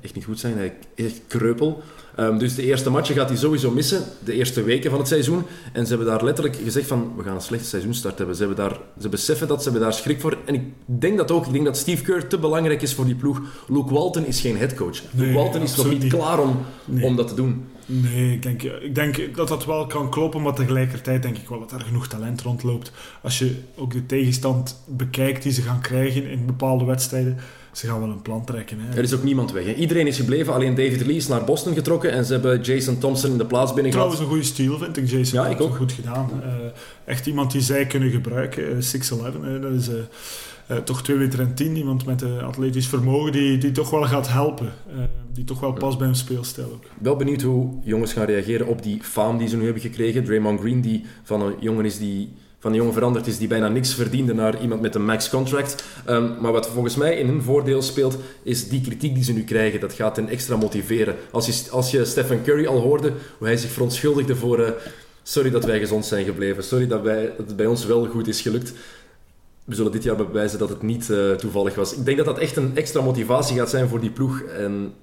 [0.02, 0.56] echt niet goed zijn.
[0.56, 1.82] Hij echt kreupel.
[2.16, 5.42] Ehm, dus de eerste matchen gaat hij sowieso missen, de eerste weken van het seizoen.
[5.72, 8.36] En ze hebben daar letterlijk gezegd van, we gaan een slechte seizoenstart hebben.
[8.36, 10.38] Ze, hebben daar, ze beseffen dat, ze hebben daar schrik voor.
[10.44, 13.14] En ik denk dat ook, ik denk dat Steve Kerr te belangrijk is voor die
[13.14, 13.40] ploeg.
[13.68, 15.02] Luke Walton is geen headcoach.
[15.10, 16.12] Nee, Luke Walton is nog niet niet.
[16.12, 17.04] klaar om, Nee.
[17.04, 17.64] om dat te doen.
[17.86, 21.58] Nee, ik denk, ik denk dat dat wel kan kloppen, maar tegelijkertijd denk ik wel
[21.60, 22.92] dat er genoeg talent rondloopt.
[23.22, 27.38] Als je ook de tegenstand bekijkt die ze gaan krijgen in bepaalde wedstrijden,
[27.78, 28.78] ze gaan wel een plan trekken.
[28.80, 28.96] Hè.
[28.96, 29.64] Er is ook niemand weg.
[29.64, 29.72] Hè.
[29.72, 33.30] Iedereen is gebleven, alleen David Lee is naar Boston getrokken en ze hebben Jason Thompson
[33.30, 34.10] in de plaats binnen gehad.
[34.10, 35.42] Trouwens, een goede stijl vind ik, Jason.
[35.42, 35.76] Ja, ik ook.
[35.76, 36.30] Goed gedaan.
[36.42, 36.48] Eh,
[37.04, 38.76] echt iemand die zij kunnen gebruiken.
[38.76, 39.94] Eh, 6'11, hè, dat is eh,
[40.68, 41.76] eh, toch 2 meter en 10.
[41.76, 44.72] Iemand met eh, atletisch vermogen die, die toch wel gaat helpen.
[44.90, 44.96] Eh,
[45.32, 46.84] die toch wel past bij hun speelstijl ook.
[47.00, 50.24] Wel benieuwd hoe jongens gaan reageren op die faam die ze nu hebben gekregen.
[50.24, 53.68] Draymond Green, die van een jongen is die van een jongen veranderd is die bijna
[53.68, 55.84] niks verdiende naar iemand met een max contract.
[56.04, 59.44] Ehm, maar wat volgens mij in hun voordeel speelt, is die kritiek die ze nu
[59.44, 59.80] krijgen.
[59.80, 61.16] Dat gaat hen extra motiveren.
[61.30, 64.60] Als je, als je Stephen Curry al hoorde, hoe hij zich verontschuldigde voor...
[64.60, 64.70] eh,
[65.22, 66.64] sorry dat wij gezond zijn gebleven.
[66.64, 68.72] Sorry dat, wij, dat het bij ons wel goed is gelukt.
[69.64, 71.94] We zullen dit jaar bewijzen dat het niet eh, toevallig was.
[71.94, 74.40] Ik denk dat dat echt een extra motivatie gaat zijn voor die ploeg.
[74.40, 74.94] En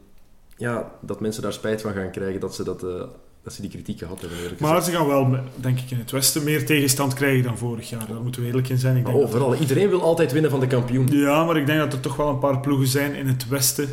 [0.57, 3.03] ja, dat mensen daar spijt van gaan krijgen dat ze, dat, eh,
[3.45, 4.39] dat ze die kritiek gehad hebben.
[4.39, 4.85] eerlijk Maar gezegd.
[4.91, 8.07] ze gaan wel, denk ik, in het Westen meer tegenstand krijgen dan vorig jaar.
[8.07, 8.97] Daar moeten we eerlijk in zijn.
[8.97, 9.55] Ik Maar denk dat- overal.
[9.55, 11.07] Iedereen wil altijd winnen van de kampioen.
[11.11, 13.89] Ja, maar ik denk dat er toch wel een paar ploegen zijn in het Westen.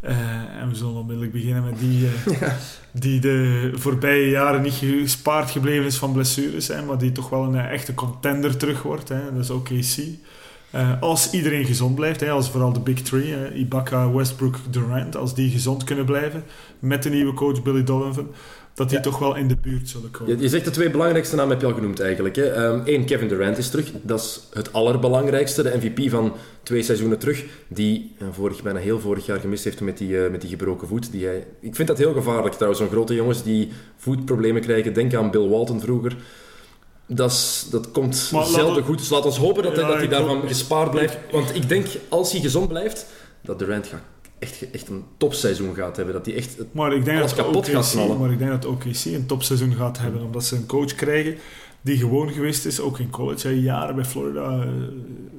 [0.00, 0.16] Eh,
[0.60, 2.06] en we zullen onmiddellijk beginnen met die,
[2.40, 2.48] eh,
[2.92, 7.42] die de voorbije jaren niet gespaard gebleven is van blessures, hè, maar die toch wel
[7.44, 9.08] een echte contender terug wordt.
[9.08, 9.98] Hè, dat is OKC.
[10.70, 15.34] Eh, als iedereen gezond blijft, hè, als vooral de Big Three, Ibaka, Westbrook, Durant, als
[15.34, 16.44] die gezond kunnen blijven
[16.78, 18.28] met de nieuwe coach Billy Donovan,
[18.74, 19.04] dat die Ja.
[19.04, 20.36] toch wel in de buurt zullen komen.
[20.36, 22.36] Je, je zegt de twee belangrijkste namen heb je al genoemd eigenlijk.
[22.84, 23.92] Eén, Kevin Durant is terug.
[24.02, 25.62] Dat is het allerbelangrijkste.
[25.62, 27.44] De MVP van twee seizoenen terug.
[27.68, 31.12] Die vorig, bijna heel vorig jaar gemist heeft met die, eh, met die gebroken voet.
[31.12, 32.80] Die hij, ik vind dat heel gevaarlijk trouwens.
[32.82, 34.92] Zo'n grote jongens die voetproblemen krijgen.
[34.94, 36.16] Denk aan Bill Walton vroeger.
[37.06, 38.98] Dat, is- dat komt Maar zelden we- goed.
[38.98, 41.16] Dus laat ons hopen dat, hij, dat hij daarvan gespaard blijft.
[41.32, 43.06] Want ik denk, als hij gezond blijft,
[43.42, 44.02] dat Durant gaat
[44.40, 46.14] echt, echt een topseizoen gaat hebben.
[46.14, 46.56] Dat hij echt...
[46.58, 48.18] het- Maar ik denk alles dat kapot OKC, gaat knallen.
[48.18, 51.34] Maar ik denk dat OKC een topseizoen gaat hebben, omdat ze een coach krijgen
[51.82, 54.68] die gewoon geweest is, ook in college, hè, jaren bij Florida, eh,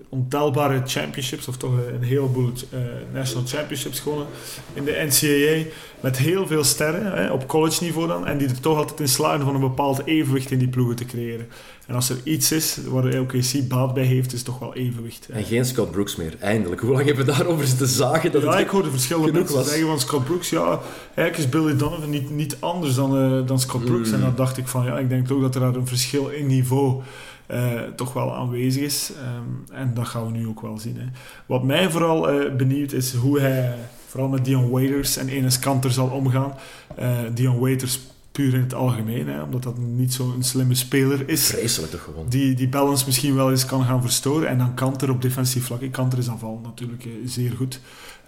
[0.10, 2.80] ontelbare championships, of toch een heleboel eh,
[3.14, 4.28] national championships gewonnen
[4.74, 5.70] in de NCAA,
[6.02, 9.08] met heel veel sterren, hè, op college niveau dan, en die er toch altijd in
[9.08, 11.48] slagen van een bepaald evenwicht in die ploegen te creëren.
[11.88, 15.28] En als er iets is waar OKC baat bij heeft, is het toch wel evenwicht.
[15.28, 15.34] hè.
[15.34, 16.36] En geen Scott Brooks meer.
[16.40, 16.82] Eindelijk.
[16.82, 18.32] Hoe lang hebben we daarover zitten zagen?
[18.32, 18.60] Dat ja, het...
[18.60, 19.70] ik hoorde verschillende mensen was.
[19.70, 20.50] zeggen van Scott Brooks.
[20.50, 20.80] Ja,
[21.16, 24.08] eigenlijk is Billy Donovan niet, niet anders dan, eh, dan Scott Brooks.
[24.08, 24.14] Mm.
[24.14, 26.48] En dan dacht ik van, ja, ik denk toch dat er daar een verschil in
[26.48, 27.02] niveau
[27.46, 29.12] eh, toch wel aanwezig is.
[29.18, 30.98] Ehm, en dat gaan we nu ook wel zien.
[30.98, 31.06] Hè.
[31.46, 33.76] Wat mij vooral eh, benieuwd is hoe hij,
[34.12, 36.54] vooral met Dion Waiters en Enes Kanter zal omgaan.
[36.95, 38.00] Eh Dion Waiters
[38.32, 42.26] puur in het algemeen, hè, omdat dat niet zo'n slimme speler is Vreselijk toch gewoon.
[42.30, 44.47] die die balance misschien wel eens kan gaan verstoren.
[44.47, 45.91] En dan Kanter op defensief vlak.
[45.91, 47.80] Kanter is aanval natuurlijk eh, zeer goed.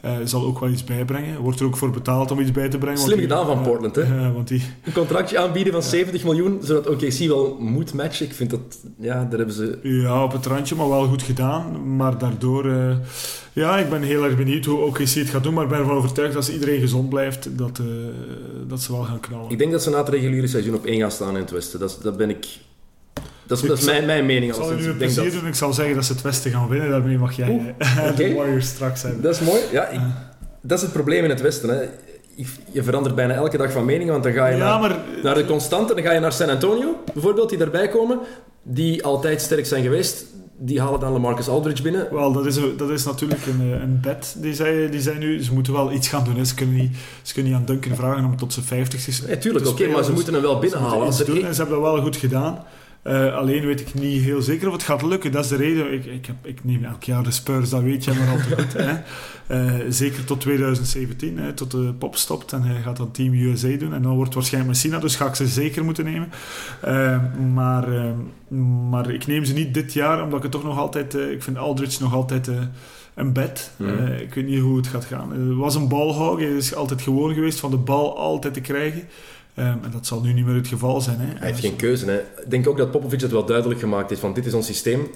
[0.03, 1.39] Eh, zal ook wel iets bijbrengen.
[1.39, 2.99] Wordt er ook voor betaald om iets bij te brengen.
[2.99, 4.01] Slim gedaan van Portland, hè?
[4.17, 8.25] eh, want die, Een contractje aanbieden van 70 miljoen, zodat OKC wel moet matchen.
[8.25, 9.79] Ik vind dat, ja, daar hebben ze...
[9.83, 11.95] ja, op het randje, maar wel goed gedaan.
[11.95, 12.95] Maar daardoor, eh,
[13.53, 15.53] ja, ik ben heel erg benieuwd hoe OKC het gaat doen.
[15.53, 17.85] Maar ik ben ervan overtuigd dat als iedereen gezond blijft, dat, eh,
[18.67, 19.49] dat ze wel gaan knallen.
[19.51, 21.79] Ik denk dat ze na het reguliere seizoen op één gaan staan in het Westen.
[21.79, 22.45] Dat, dat ben ik...
[23.47, 24.53] Dat is, dat mijn, mijn mening.
[24.55, 25.47] zal een Ik denk dat, doen.
[25.47, 26.89] Ik zal zeggen dat ze het Westen gaan winnen.
[26.89, 29.21] Daarmee mag jij Oeh, eh, de Warriors straks hebben.
[29.21, 29.61] dat is mooi.
[29.71, 29.99] Ja, ik-
[30.61, 31.69] dat is het probleem in het Westen.
[31.69, 31.81] Hè.
[32.35, 34.97] Je- Je verandert bijna elke dag van mening, want dan ga je Ja, naar, maar...
[35.23, 38.19] naar de constante, dan ga je naar San Antonio, bijvoorbeeld, die daarbij komen,
[38.63, 40.25] die altijd sterk zijn geweest.
[40.57, 42.07] Die halen dan LaMarcus Aldridge binnen.
[42.11, 45.43] Wel, dat is, dat is natuurlijk een, eh, een bet die zij, die zij nu...
[45.43, 46.35] Ze moeten wel iets gaan doen.
[46.35, 46.45] Hè.
[46.45, 49.35] Ze, kunnen niet, ze kunnen niet aan Duncan vragen om tot zijn 50 te Ja,
[49.37, 51.13] tuurlijk, oké, maar ze Dus moeten hem wel ze binnenhalen.
[51.13, 52.63] er doen en ze hebben dat wel goed gedaan.
[53.03, 55.31] Eh, alleen weet ik niet heel zeker of het gaat lukken.
[55.31, 55.93] Dat is de reden.
[55.93, 58.55] Ik, ik, heb, ik neem elk jaar de Spurs, dat weet je maar al te
[58.55, 58.73] goed.
[58.83, 59.01] Hè.
[59.47, 62.53] Eh, zeker tot 2017, hè, tot de pop stopt.
[62.53, 63.93] En hij gaat dan Team USA doen.
[63.93, 66.31] En dan wordt waarschijnlijk Messina, dus ga ik ze zeker moeten nemen.
[66.81, 67.19] Eh,
[67.53, 67.87] maar,
[68.89, 71.13] maar ik neem ze niet dit jaar, omdat ik het toch nog altijd...
[71.13, 72.49] ik vind Aldridge nog altijd...
[73.13, 73.71] een bed.
[74.19, 75.31] Ik weet niet hoe het gaat gaan.
[75.31, 76.39] Het was een balhog.
[76.39, 79.03] Hij is altijd gewoon geweest van de bal altijd te krijgen.
[79.55, 81.19] Ehm, en dat zal nu niet meer het geval zijn.
[81.19, 81.25] Hè.
[81.37, 82.05] Hij heeft geen keuze.
[82.05, 82.17] Hè.
[82.17, 85.07] Ik denk ook dat Popovic het wel duidelijk gemaakt heeft van dit is ons systeem.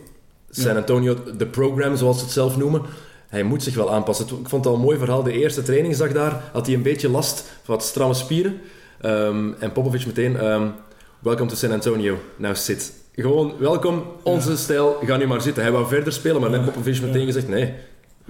[0.49, 0.77] San Ja.
[0.79, 2.81] Antonio, de program zoals ze het zelf noemen.
[3.27, 4.25] Hij moet zich wel aanpassen.
[4.25, 5.23] Ik vond het al een mooi verhaal.
[5.23, 8.59] De eerste trainingsdag daar had hij een beetje last van wat stramme spieren.
[9.01, 10.67] Ehm, en Popovic meteen, ehm
[11.19, 12.93] welcome to San Antonio, now sit.
[13.15, 14.55] Gewoon, welkom, onze Ja.
[14.55, 15.63] stijl, ga nu maar zitten.
[15.63, 17.73] Hij wou verder spelen, maar net Ja, Popovic meteen gezegd, nee,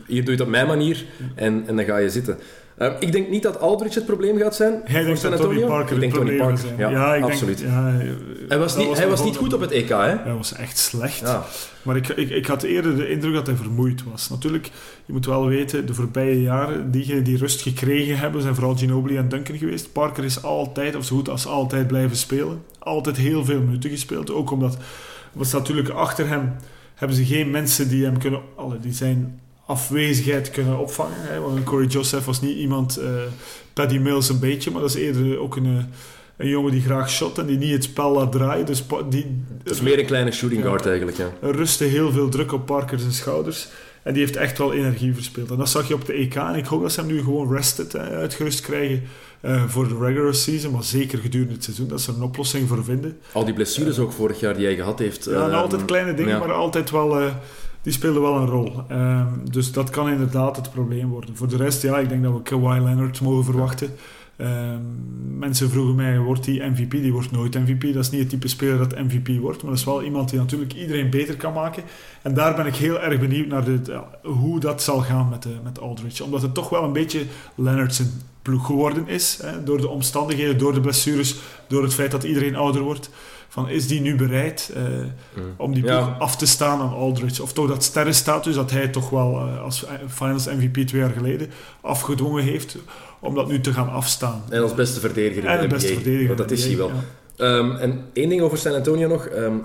[0.07, 2.37] hier doe je het op mijn manier en, en dan ga je zitten.
[2.77, 4.81] Ehm, ik denk niet dat Aldridge het probleem gaat zijn.
[4.83, 5.65] Hij denkt San dat Tony.
[5.65, 6.75] Parker ik denk het Tony probleem Parker.
[6.77, 6.91] zijn.
[6.91, 7.57] Ja, ik absoluut.
[7.57, 8.01] Denk, ja,
[8.47, 9.95] hij was, niet, hij was niet goed op het EK, hè?
[9.95, 11.19] Hij was echt slecht.
[11.19, 11.45] Ja.
[11.81, 14.29] Maar ik, ik, ik had eerder de indruk dat hij vermoeid was.
[14.29, 14.69] Natuurlijk,
[15.05, 19.17] je moet wel weten, de voorbije jaren, diegenen die rust gekregen hebben, zijn vooral Ginobili
[19.17, 19.91] en Duncan geweest.
[19.91, 22.63] Parker is altijd, of zo goed als altijd, blijven spelen.
[22.79, 24.31] Altijd heel veel minuten gespeeld.
[24.31, 24.77] Ook omdat,
[25.31, 26.55] was natuurlijk achter hem,
[26.95, 31.17] hebben ze geen mensen die hem kunnen, alle, die zijn afwezigheid kunnen opvangen.
[31.17, 31.39] Hè?
[31.39, 33.09] Want Corey Joseph was niet iemand, eh
[33.73, 35.83] Paddy Mills een beetje, maar dat is eerder ook een, eh,
[36.37, 38.65] een jongen die graag shot en die niet het spel laat draaien.
[38.65, 41.29] Dus die, Het is meer een kleine shooting guard eigenlijk, ja.
[41.41, 43.67] er rustte heel veel druk op Parker zijn schouders.
[44.03, 45.51] En die heeft echt wel energie verspeeld.
[45.51, 46.35] En dat zag je op de EK.
[46.35, 49.03] En ik hoop dat ze hem nu gewoon rested, hè, uitgerust krijgen
[49.41, 50.71] eh, voor de regular season.
[50.71, 53.17] Maar zeker gedurende het seizoen, dat ze er een oplossing voor vinden.
[53.31, 55.25] Al die blessures ook vorig jaar die hij gehad heeft.
[55.25, 57.31] Ja, en ehm, altijd kleine dingen, maar altijd wel...
[57.87, 58.83] die spelen wel een rol.
[58.87, 61.35] Ehm, dus dat kan inderdaad het probleem worden.
[61.35, 63.95] Voor de rest, ja, ik denk dat we Kawhi Leonard mogen verwachten.
[64.35, 64.79] Ehm,
[65.37, 66.91] mensen vroegen mij, wordt die MVP?
[66.91, 67.93] Die wordt nooit MVP.
[67.93, 69.61] Dat is niet het type speler dat MVP wordt.
[69.61, 71.83] Maar dat is wel iemand die natuurlijk iedereen beter kan maken.
[72.21, 73.65] En daar ben ik heel erg benieuwd naar
[74.23, 76.23] hoe dat zal gaan met, de, met Aldridge.
[76.23, 77.23] Omdat het toch wel een beetje
[77.55, 78.09] Leonard zijn
[78.41, 79.39] ploeg geworden is.
[79.41, 81.35] Hè, door de omstandigheden, door de blessures,
[81.67, 83.09] door het feit dat iedereen ouder wordt.
[83.49, 85.43] Van, is die nu bereid eh, Mm.
[85.57, 86.15] om die ploeg Ja.
[86.19, 87.41] af te staan aan Aldridge?
[87.43, 91.49] Of toch dat sterrenstatus dat hij toch wel eh, als Finals MVP twee jaar geleden
[91.81, 92.77] afgedwongen heeft,
[93.19, 94.43] om dat nu te gaan afstaan.
[94.49, 96.27] En als beste verdediger in En de beste verdediger.
[96.27, 96.91] Want dat is hij wel.
[97.37, 99.25] Ehm, en één ding over San Antonio nog.
[99.25, 99.55] Ehm,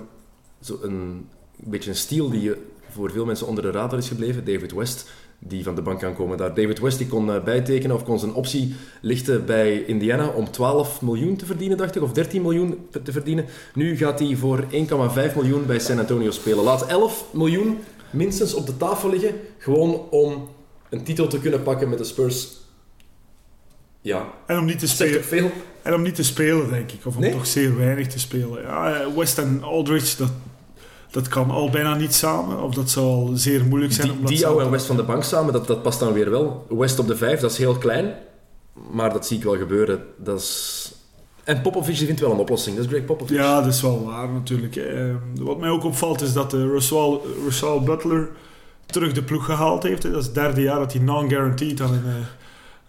[0.61, 2.51] zo een, een beetje een stiel die
[2.91, 4.45] voor veel mensen onder de radar is gebleven.
[4.45, 5.09] David West,
[5.47, 6.53] die van de bank kan komen daar.
[6.53, 11.01] David West die kon eh, bijtekenen of kon zijn optie lichten bij Indiana om 12
[11.01, 12.01] miljoen te verdienen, dacht ik.
[12.01, 13.45] Of 13 miljoen te verdienen.
[13.73, 16.63] Nu gaat hij voor 1,5 miljoen bij San Antonio spelen.
[16.63, 17.77] Laat 11 miljoen
[18.09, 19.31] minstens op de tafel liggen.
[19.57, 20.47] Gewoon om
[20.89, 22.47] een titel te kunnen pakken met de Spurs.
[24.01, 24.33] Ja.
[24.45, 25.23] En om niet te spelen.
[25.23, 25.51] veel?
[25.81, 27.05] En om niet te spelen, denk ik.
[27.05, 27.31] Of om Nee?
[27.31, 28.61] toch zeer weinig te spelen.
[28.61, 30.31] Ja, eh, West en Aldridge, dat,
[31.13, 32.61] dat kan al bijna niet samen.
[32.63, 34.11] Of dat zou al zeer moeilijk zijn.
[34.25, 36.65] Die, samen en West van de bank samen, dat, dat past dan weer wel.
[36.69, 38.13] West op de vijf, dat is heel klein.
[38.91, 40.03] Maar dat zie ik wel gebeuren.
[40.17, 40.91] Dat is...
[41.43, 42.75] En Popovic die vindt wel een oplossing.
[42.75, 43.37] Dat is Greg Popovic.
[43.37, 44.75] Ja, dat is wel waar natuurlijk.
[44.75, 48.29] Eh, wat mij ook opvalt is dat uh, Russell, Russell Butler
[48.85, 50.01] terug de ploeg gehaald heeft.
[50.01, 52.25] Dat is het derde jaar dat hij non-guaranteed aan een, eh,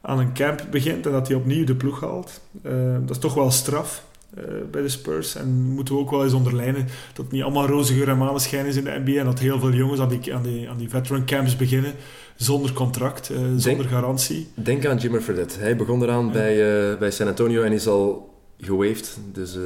[0.01, 2.41] aan een camp begint en dat hij opnieuw de ploeg haalt.
[2.63, 4.05] Eh, dat is toch wel straf
[4.37, 5.35] eh, bij de Spurs.
[5.37, 8.67] En moeten we ook wel eens onderlijnen dat het niet allemaal roze geur en maneschijn
[8.67, 10.89] is in de NBA en dat heel veel jongens aan die, aan die, aan die
[10.89, 11.93] veteran camps beginnen
[12.37, 14.49] zonder contract, eh, zonder garantie.
[14.55, 15.59] Denk aan Jimmer Fredette.
[15.61, 16.33] Hij begon eraan Ja.
[16.33, 19.19] bij, eh, bij San Antonio en is al gewaved.
[19.33, 19.57] Dus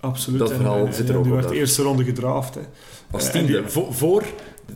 [0.00, 0.38] Absoluut.
[0.38, 1.58] Dat En- verhaal en- zit en er ook Die op werd daar.
[1.60, 2.54] eerste ronde gedraft.
[2.54, 2.60] Hè.
[3.10, 3.52] als tiende.
[3.52, 4.24] die- voor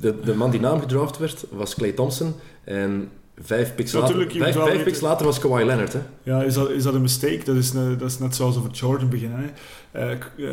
[0.01, 2.35] de, de man die naam gedraft werd, was Clay Thompson.
[2.65, 3.09] En
[3.41, 5.93] vijf picks, later, je vijf, vijf later was Kawhi Leonard.
[5.93, 5.99] Hè?
[6.23, 7.41] Ja, is dat, is dat een mistake?
[7.45, 9.39] Dat is, ne- dat is net zoals over Jordan beginnen.
[9.39, 9.51] Hè.
[10.11, 10.47] Eh, k- eh,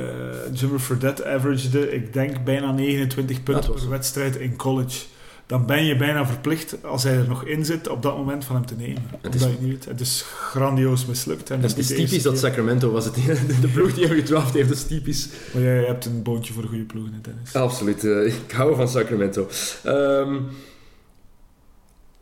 [0.54, 5.00] Jimmer Fredette averagede, ik denk, bijna 29 punten dat was- per wedstrijd in college.
[5.46, 8.56] Dan ben je bijna verplicht, als hij er nog in zit, op dat moment van
[8.56, 9.02] hem te nemen.
[9.22, 9.86] Het Omdat is- je niet.
[9.86, 11.48] Het is grandioos mislukt.
[11.48, 12.38] Dat het is typisch eerste dat.
[12.40, 13.16] Sacramento was het.
[13.62, 15.30] De ploeg die hem gedraft heeft, is typisch.
[15.54, 17.54] Maar jij hebt een boontje voor goede ploegen in tennis.
[17.56, 18.04] Absoluut.
[18.06, 19.48] eh, ik hou van Sacramento.
[19.84, 20.36] Ehm,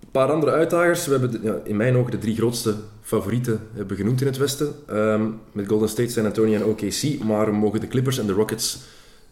[0.08, 1.06] een paar andere uitdagers.
[1.06, 4.74] We hebben in mijn ogen de drie grootste favorieten hebben genoemd in het Westen.
[4.88, 7.24] Ehm, met Golden State, San Antonio en OKC.
[7.24, 8.80] Maar we mogen de Clippers en de Rockets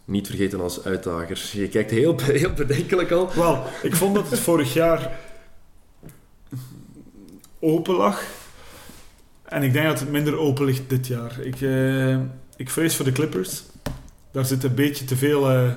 [0.04, 1.52] niet vergeten als uitdagers.
[1.52, 3.30] Je kijkt heel, heel bedenkelijk al.
[3.34, 5.18] Wel, ik vond dat het vorig jaar
[7.60, 8.22] open lag.
[9.42, 11.40] En ik denk dat het minder open ligt dit jaar.
[11.40, 12.18] Ik, eh,
[12.56, 13.62] ik vrees voor de Clippers.
[14.30, 15.70] Daar zit een beetje te veel eh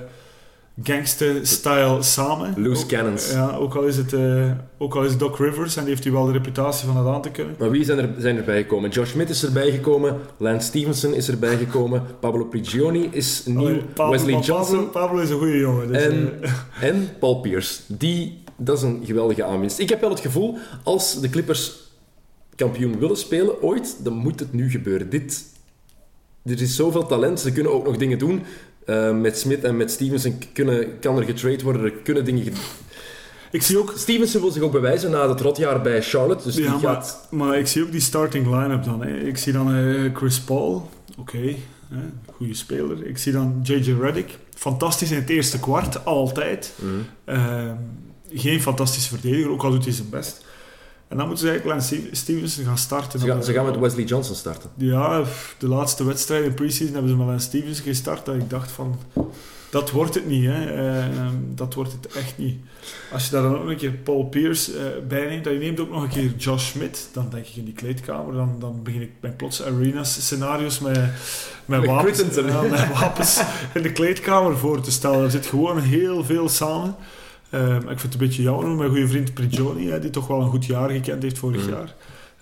[0.82, 2.54] gangster-style samen.
[2.56, 3.30] Loose Ook- cannons.
[3.32, 6.04] Ja, ook al, is het, eh, ook al is het Doc Rivers en die heeft
[6.04, 7.54] hij wel de reputatie van dat aan te kunnen.
[7.58, 8.90] Maar wie zijn er, zijn erbij gekomen?
[8.90, 10.16] Josh Smith is erbij gekomen.
[10.36, 12.02] Lance Stevenson is erbij gekomen.
[12.20, 13.58] Pablo Prigioni is nieuw.
[13.58, 14.76] Allee, Pablo- Wesley Johnson.
[14.90, 15.88] Pablo, Pablo is een goede jongen.
[15.92, 16.52] Dus, En- eh,
[16.88, 17.80] En Paul Pierce.
[17.86, 19.78] Die, dat is een geweldige aanwinst.
[19.78, 21.72] Ik heb wel het gevoel, als de Clippers
[22.56, 25.10] kampioen willen spelen ooit, dan moet het nu gebeuren.
[25.10, 25.44] Dit,
[26.44, 28.42] er is zoveel talent, ze kunnen ook nog dingen doen.
[28.86, 32.42] Eh, met Smith en met Stevenson kunnen, kan er getrade worden, er kunnen dingen...
[32.44, 32.52] ge-
[33.50, 36.70] ik zie ook Stevenson wil zich ook bewijzen na het rotjaar bij Charlotte, dus Ja,
[36.72, 37.26] die gaat...
[37.30, 39.02] maar ik zie ook die starting line-up dan.
[39.02, 39.16] Hè.
[39.18, 41.54] Ik zie dan eh, Chris Paul, oké,
[42.36, 43.06] goede speler.
[43.06, 43.92] Ik zie dan J.J.
[44.00, 46.72] Redick, fantastisch in het eerste kwart, altijd.
[46.76, 46.92] Mhm.
[47.24, 47.74] Ehm,
[48.32, 50.44] geen fantastische verdediger, ook al doet hij zijn best.
[51.10, 53.20] En dan moeten ze eigenlijk Lance Ste- Stevenson gaan starten.
[53.20, 54.70] Ze, gaan, Dan, ze gaan met Wesley Johnson starten.
[54.74, 55.22] Ja,
[55.58, 58.26] de laatste wedstrijd in pre-season hebben ze met Lance Stevenson gestart.
[58.26, 58.98] Dat ik dacht van...
[59.70, 60.44] dat wordt het niet.
[60.46, 60.90] Hè.
[61.10, 62.58] Uh, dat wordt het echt niet.
[63.12, 64.78] Als je daar dan ook een keer Paul Pierce uh,
[65.08, 67.64] bij neemt, dan je neemt ook nog een keer Josh Smith, dan denk ik in
[67.64, 70.98] die kleedkamer, dan, dan begin ik bij plots arenas scenario's met,
[71.64, 73.40] met, wapens, ja, met wapens
[73.74, 75.24] in de kleedkamer voor te stellen.
[75.24, 76.96] Er zit gewoon heel veel samen.
[77.54, 80.48] Um, ik vind het een beetje jammer, mijn goede vriend Prigioni, die toch wel een
[80.48, 81.72] goed jaar gekend heeft vorig mm.
[81.72, 81.94] jaar.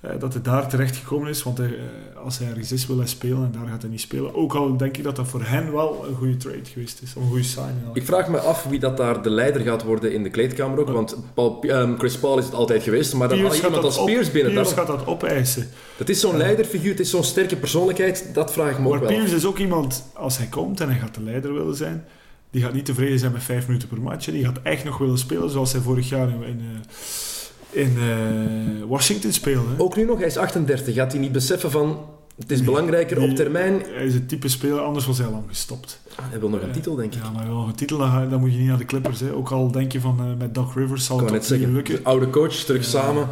[0.04, 2.98] Uh, dat hij daar terecht gekomen is, want hij, uh, als hij ergens is wil
[2.98, 4.34] hij spelen en daar gaat hij niet spelen.
[4.34, 7.28] Ook al denk ik dat dat voor hen wel een goede trade geweest is, een
[7.28, 7.76] goede signing.
[7.92, 10.90] Ik vraag me af wie dat daar de leider gaat worden in de kleedkamer ook,
[10.90, 14.30] want Paul, um, Chris Paul is het altijd geweest, maar dan had iemand als Pierce
[14.30, 14.52] binnen.
[14.52, 15.68] Pierce gaat dat opeisen.
[15.96, 19.00] Dat is zo'n leiderfiguur, het is zo'n sterke persoonlijkheid, dat vraag ik me ook wel.
[19.02, 22.04] Maar Pierce is ook iemand, als hij komt en hij gaat de leider willen zijn,
[22.50, 24.26] die gaat niet tevreden zijn met vijf minuten per match.
[24.26, 28.84] Die gaat echt nog willen spelen zoals hij vorig jaar in, in, uh, in uh,
[28.88, 29.68] Washington speelde.
[29.78, 30.94] Ook nu nog, hij is 38.
[30.94, 31.98] Gaat hij niet beseffen van
[32.38, 33.82] het is belangrijker op termijn.
[33.94, 36.00] Hij is het type speler, anders was hij lang gestopt.
[36.14, 37.22] Ah, hij wil nog een titel, denk ik.
[37.22, 39.20] Ja, maar hij wil nog een titel, dan, dan moet je niet naar de Clippers.
[39.20, 39.32] Hè.
[39.32, 42.00] Ook al denk je van uh, met Doc Rivers zal het zeggen, lukken.
[42.02, 43.28] oude coach, terug samen.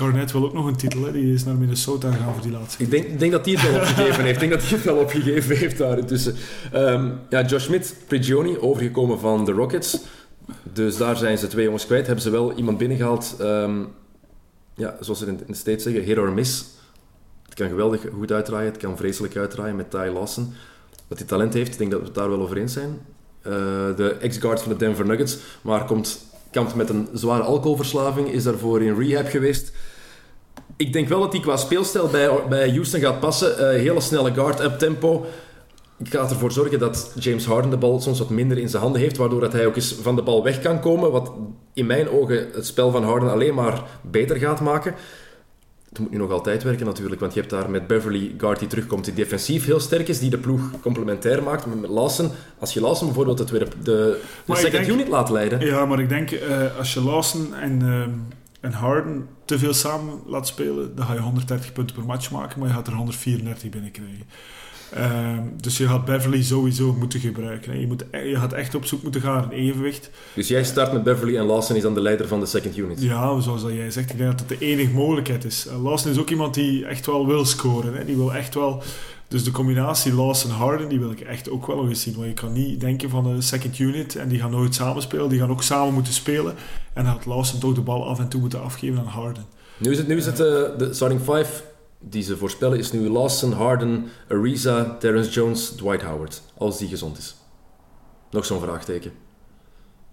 [0.00, 1.12] Garnett wil ook nog een titel, hè.
[1.12, 2.82] die is naar Minnesota gegaan voor die laatste.
[2.82, 4.42] Ik denk, denk dat hij het wel opgegeven heeft.
[4.42, 6.34] Ik denk dat hij het wel opgegeven heeft daar intussen.
[6.74, 9.98] Um, ja, Josh Smith, Prigioni, overgekomen van de Rockets.
[10.72, 12.06] Dus daar zijn ze twee jongens kwijt.
[12.06, 13.88] Hebben ze wel iemand binnengehaald, um,
[14.74, 16.64] ja, zoals ze in de States zeggen, hit or miss.
[17.44, 20.52] Het kan geweldig goed uitdraaien, het kan vreselijk uitdraaien met Ty Lawson.
[21.08, 22.98] Dat hij talent heeft, ik denk dat we het daar wel over eens zijn.
[23.46, 23.52] Uh,
[23.96, 28.82] de ex-guard van de Denver Nuggets, maar komt kampt met een zware alcoholverslaving, is daarvoor
[28.82, 29.72] in rehab geweest.
[30.80, 33.52] Ik denk wel dat hij qua speelstijl bij, bij Houston gaat passen.
[33.52, 35.26] Uh, hele snelle guard, up tempo.
[35.98, 39.00] Ik ga ervoor zorgen dat James Harden de bal soms wat minder in zijn handen
[39.00, 41.32] heeft, waardoor dat hij ook eens van de bal weg kan komen, wat
[41.74, 44.94] in mijn ogen het spel van Harden alleen maar beter gaat maken.
[45.88, 48.68] Het moet nu nog altijd werken natuurlijk, want je hebt daar met Beverly guard die
[48.68, 51.80] terugkomt, die defensief heel sterk is, die de ploeg complementair maakt.
[51.80, 55.60] Met Lawson, als je Lawson bijvoorbeeld het weer de, de second unit laat leiden.
[55.60, 58.04] Ja, maar ik denk uh, als je Lawson en, uh,
[58.60, 62.58] en Harden te veel samen laat spelen, dan ga je 130 punten per match maken,
[62.58, 64.26] maar je gaat er 134 binnenkrijgen.
[64.96, 67.80] Uh, dus je gaat Beverly sowieso moeten gebruiken.
[67.80, 70.10] Je, moet, e- je gaat echt op zoek moeten gaan naar een evenwicht.
[70.34, 73.02] Dus jij start met Beverly en Lawson is dan de leider van de second unit?
[73.02, 74.10] Ja, zoals dat jij zegt.
[74.10, 75.66] Ik denk dat het de enige mogelijkheid is.
[75.66, 77.94] Uh, Lawson is ook iemand die echt wel wil scoren.
[77.94, 78.04] Hè.
[78.04, 78.82] Die wil echt wel...
[79.30, 82.14] Dus de combinatie Lawson-Harden, die wil ik echt ook wel nog eens zien.
[82.14, 85.28] Want je kan niet denken van de second unit en die gaan nooit samen spelen.
[85.28, 86.54] Die gaan ook samen moeten spelen.
[86.92, 89.44] En dan gaat Lawson toch de bal af en toe moeten afgeven aan Harden.
[89.76, 90.46] Nu is het, nu is het uh,
[90.78, 91.62] de starting five
[91.98, 96.42] die ze voorspellen is nu Lawson, Harden, Ariza, Terrence Jones, Dwight Howard.
[96.58, 97.36] Als die gezond is.
[98.30, 99.12] Nog zo'n vraagteken.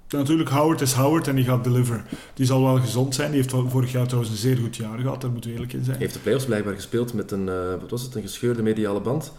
[0.09, 2.03] Natuurlijk, Howard is Howard en die gaat deliver.
[2.33, 3.31] Die zal wel gezond zijn.
[3.31, 5.83] Die heeft vorig jaar trouwens een zeer goed jaar gehad, daar moeten we eerlijk in
[5.83, 5.97] zijn.
[5.97, 9.01] Hij heeft de playoffs blijkbaar gespeeld met een, uh, wat was het, een gescheurde mediale
[9.01, 9.33] band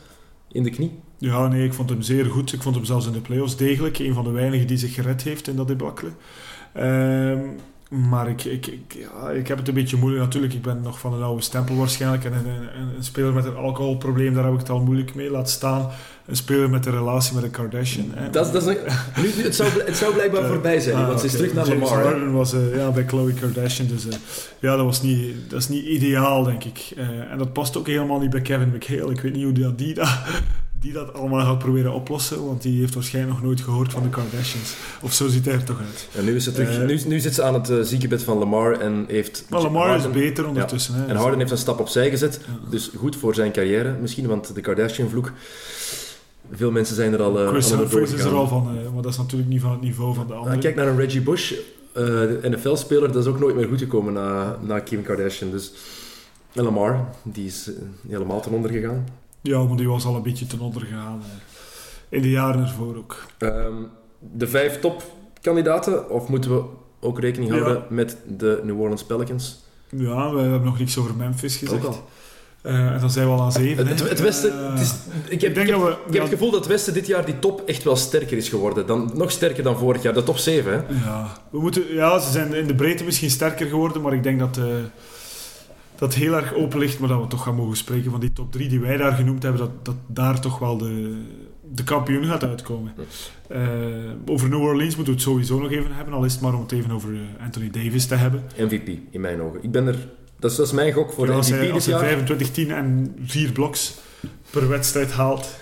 [0.53, 0.99] in de knie.
[1.19, 2.53] Ja, nee, ik vond hem zeer goed.
[2.53, 3.99] Ik vond hem zelfs in de playoffs degelijk.
[3.99, 6.17] Een van de weinigen die zich gered heeft in dat debakkelen.
[6.73, 7.47] Ehm,
[7.89, 10.55] maar ik, ik, ik, ja, ik heb het een beetje moeilijk natuurlijk.
[10.55, 12.25] Ik ben nog van een oude stempel waarschijnlijk.
[12.25, 15.31] En een, een, een, speler met een alcoholprobleem, daar heb ik het al moeilijk mee.
[15.31, 15.91] Laat staan
[16.27, 18.11] een speler met een relatie met een Kardashian.
[18.15, 18.31] Hè.
[18.31, 18.77] Dat, dat is
[19.17, 21.91] nu, het, zou, het zou blijkbaar voorbij zijn, ah, want ze is terug naar James
[21.91, 22.33] Lamar.
[22.33, 23.89] Was uh, ja, bij Chloe Kardashian.
[23.89, 24.13] Dus uh,
[24.59, 26.93] ja, dat, was niet, dat is niet ideaal, denk ik.
[26.97, 29.11] Uh, en dat past ook helemaal niet bij Kevin McHale.
[29.11, 30.09] Ik weet niet hoe die dat, die dat
[30.81, 34.09] die dat allemaal gaat proberen oplossen, want die heeft waarschijnlijk nog nooit gehoord van de
[34.09, 34.75] Kardashians.
[35.03, 36.09] Of zo ziet hij er toch uit.
[36.17, 38.39] En nu, is het terug, uh, nu, nu zit ze aan het uh, ziekenbed van
[38.39, 39.45] Lamar en heeft...
[39.49, 40.95] Maar Lamar Harden, is beter ondertussen.
[40.95, 41.01] Ja.
[41.01, 42.71] Hè, en Harden heeft een stap opzij gezet, ja.
[42.71, 45.33] dus goed voor zijn carrière misschien, want de Kardashian-vloek...
[46.53, 48.65] Veel mensen zijn er al uh, Chris Humphries is er al van,
[48.95, 50.55] maar dat is natuurlijk niet van het niveau van de anderen.
[50.55, 51.53] Ah, kijk naar een Reggie Bush,
[52.43, 55.51] NFL-speler, dat is ook nooit meer goed gekomen na, na Kim Kardashian.
[55.51, 55.73] Dus
[56.53, 57.71] en Lamar, die is
[58.09, 59.05] helemaal ten onder gegaan.
[59.41, 61.23] Ja, maar die was al een beetje ten onder gegaan.
[62.09, 63.27] In de jaren ervoor ook.
[63.39, 66.63] Um, de vijf topkandidaten, of moeten we
[67.01, 67.85] ook rekening houden ja.
[67.89, 69.67] met de New Orleans Pelicans?
[69.89, 71.85] Ja, we hebben nog niks over Memphis gezegd.
[71.85, 72.09] Ook al.
[72.63, 73.87] Uh, en dan zijn we al aan zeven.
[73.87, 74.95] Het, het, het Westen, uh, het is,
[75.29, 77.39] ik heb, ik, heb, we, ik heb het gevoel dat het Westen dit jaar die
[77.39, 78.87] top echt wel sterker is geworden.
[78.87, 80.73] Dan, nog sterker dan vorig jaar, de top 7.
[80.73, 81.05] Hè?
[81.05, 84.39] Ja, we moeten, ja, ze zijn in de breedte misschien sterker geworden, maar ik denk
[84.39, 84.57] dat...
[84.57, 84.65] Uh,
[85.99, 88.53] dat heel erg open ligt, maar dat we toch gaan mogen spreken van die top
[88.53, 91.23] 3 die wij daar genoemd hebben, dat, dat daar toch wel de,
[91.73, 92.93] de kampioen gaat uitkomen.
[93.53, 93.59] Uh,
[94.27, 96.61] over New Orleans moeten we het sowieso nog even hebben, al is het maar om
[96.61, 98.43] het even over eh, Anthony Davis te hebben.
[98.57, 99.63] MVP, in mijn ogen.
[99.63, 99.97] Ik ben er,
[100.39, 102.71] dat is, dat is mijn gok voor ja, de MVP hij, Als hij 25, 10
[102.71, 103.95] en 4 bloks
[104.51, 105.57] per wedstrijd haalt,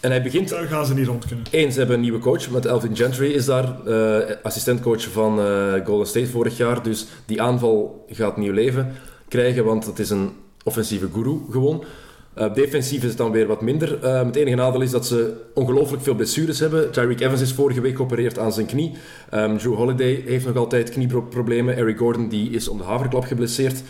[0.00, 0.48] en hij begint...
[0.48, 1.44] Daar gaan ze niet rond kunnen.
[1.50, 5.72] Eén, ze hebben een nieuwe coach, met Elvin Gentry is daar, uh, assistentcoach van uh,
[5.84, 8.94] Golden State vorig jaar, dus die aanval gaat nieuw leven
[9.28, 10.30] krijgen, want het is een
[10.64, 11.84] offensieve guru gewoon.
[12.38, 14.04] Uh, defensief is het dan weer wat minder.
[14.04, 16.90] Uh, het enige nadeel is dat ze ongelooflijk veel blessures hebben.
[16.90, 18.92] Tyreek Evans is vorige week geopereerd aan zijn knie.
[19.34, 21.76] Um, Drew Holiday heeft nog altijd knieproblemen.
[21.76, 23.82] Eric Gordon die is om de haverklap geblesseerd.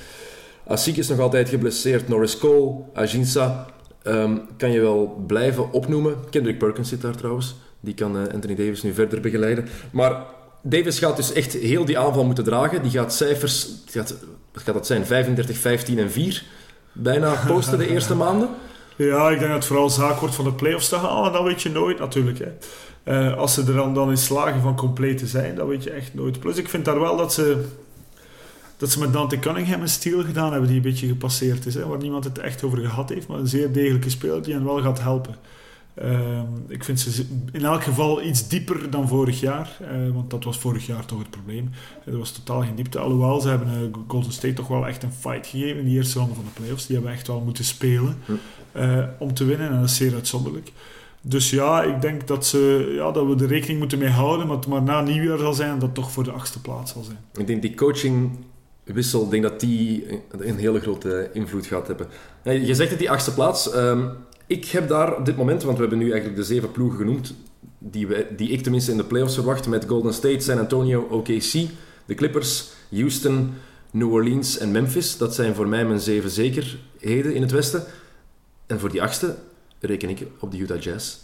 [0.66, 2.08] Asik is nog altijd geblesseerd.
[2.08, 3.66] Norris Cole, Ajinsa.
[4.04, 6.14] Um, kan je wel blijven opnoemen.
[6.30, 7.56] Kendrick Perkins zit daar trouwens.
[7.80, 9.68] Die kan uh, Anthony Davis nu verder begeleiden.
[9.92, 10.24] Maar
[10.62, 12.82] Davis gaat dus echt heel die aanval moeten dragen.
[12.82, 13.68] Die gaat cijfers...
[13.86, 14.16] Gaat,
[14.56, 15.06] wat gaat dat zijn?
[15.06, 16.44] 35, 15 en 4
[16.92, 18.48] bijna posten de eerste maanden?
[18.98, 21.32] Ja, ik denk dat het vooral zaak wordt van de playoffs te halen.
[21.32, 22.38] Dat weet je nooit natuurlijk.
[22.38, 22.52] Hè.
[23.28, 25.90] Uh, als ze er dan, dan in slagen van compleet te zijn, dat weet je
[25.90, 26.40] echt nooit.
[26.40, 27.64] Plus ik vind daar wel dat ze,
[28.76, 31.74] dat ze met Dante Cunningham een stil gedaan hebben die een beetje gepasseerd is.
[31.74, 33.26] Hè, waar niemand het echt over gehad heeft.
[33.26, 35.36] Maar een zeer degelijke speler die hen wel gaat helpen.
[36.02, 39.78] Uh, ik vind ze in elk geval iets dieper dan vorig jaar.
[39.80, 41.70] Uh, want dat was vorig jaar toch het probleem.
[42.04, 42.98] Er was totaal geen diepte.
[42.98, 46.18] Alhoewel, ze hebben uh, Golden State toch wel echt een fight gegeven in de eerste
[46.18, 46.86] ronde van de playoffs.
[46.86, 48.16] Die hebben echt wel moeten spelen
[49.18, 49.68] om te winnen.
[49.70, 50.72] En dat is zeer uitzonderlijk.
[51.20, 54.46] Dus ja, ik denk dat, ze, ja, dat we er rekening moeten mee houden.
[54.46, 57.18] Maar het maar na nieuwjaar zal zijn dat toch voor de achtste plaats zal zijn.
[57.34, 58.30] Ik denk die coaching
[58.84, 62.08] wissel, ik denk dat die een hele grote invloed gaat hebben.
[62.42, 63.74] Je zegt het, die achtste plaats.
[63.74, 64.10] Um,
[64.46, 67.34] ik heb daar op dit moment, want we hebben nu eigenlijk de zeven ploegen genoemd,
[67.78, 71.52] die, wij, die ik tenminste in de playoffs verwacht, met Golden State, San Antonio, OKC,
[72.06, 73.54] de Clippers, Houston,
[73.90, 75.16] New Orleans en Memphis.
[75.16, 77.84] Dat zijn voor mij mijn zeven zekerheden in het Westen.
[78.66, 79.36] En voor die achtste
[79.80, 81.16] reken ik op de Utah Jazz.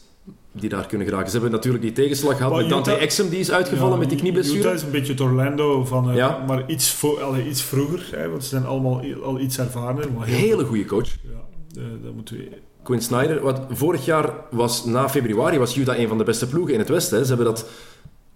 [0.52, 1.26] Die daar kunnen geraken.
[1.26, 4.18] Ze hebben natuurlijk die tegenslag gehad met Dante Exum, die is uitgevallen ja, met die
[4.18, 4.58] knieblessure.
[4.58, 6.44] Utah is een beetje het Orlando van, uh, ja.
[6.46, 7.04] maar iets,
[7.46, 8.08] iets vroeger.
[8.10, 9.56] Hè, want ze zijn allemaal al iets.
[9.56, 11.08] Maar heel Hele goede coach.
[11.22, 13.40] Ja, uh, dat moeten we Quinn Snyder.
[13.40, 16.88] Wat, vorig jaar was, na februari, was Utah een van de beste ploegen in het
[16.88, 17.22] Westen.
[17.22, 17.66] Ze, hebben dat,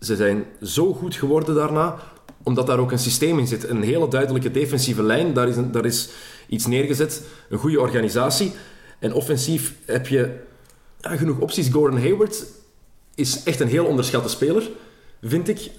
[0.01, 1.97] ze zijn zo goed geworden daarna,
[2.43, 3.69] omdat daar ook een systeem in zit.
[3.69, 6.09] Een hele duidelijke defensieve lijn, daar is, daar is
[6.49, 7.23] iets neergezet.
[7.49, 8.53] Een goede organisatie.
[8.99, 10.37] En offensief heb je
[11.01, 11.69] ja, genoeg opties.
[11.69, 12.45] Gordon Hayward
[13.15, 14.71] is echt een heel onderschatte speler,
[15.23, 15.71] vind ik.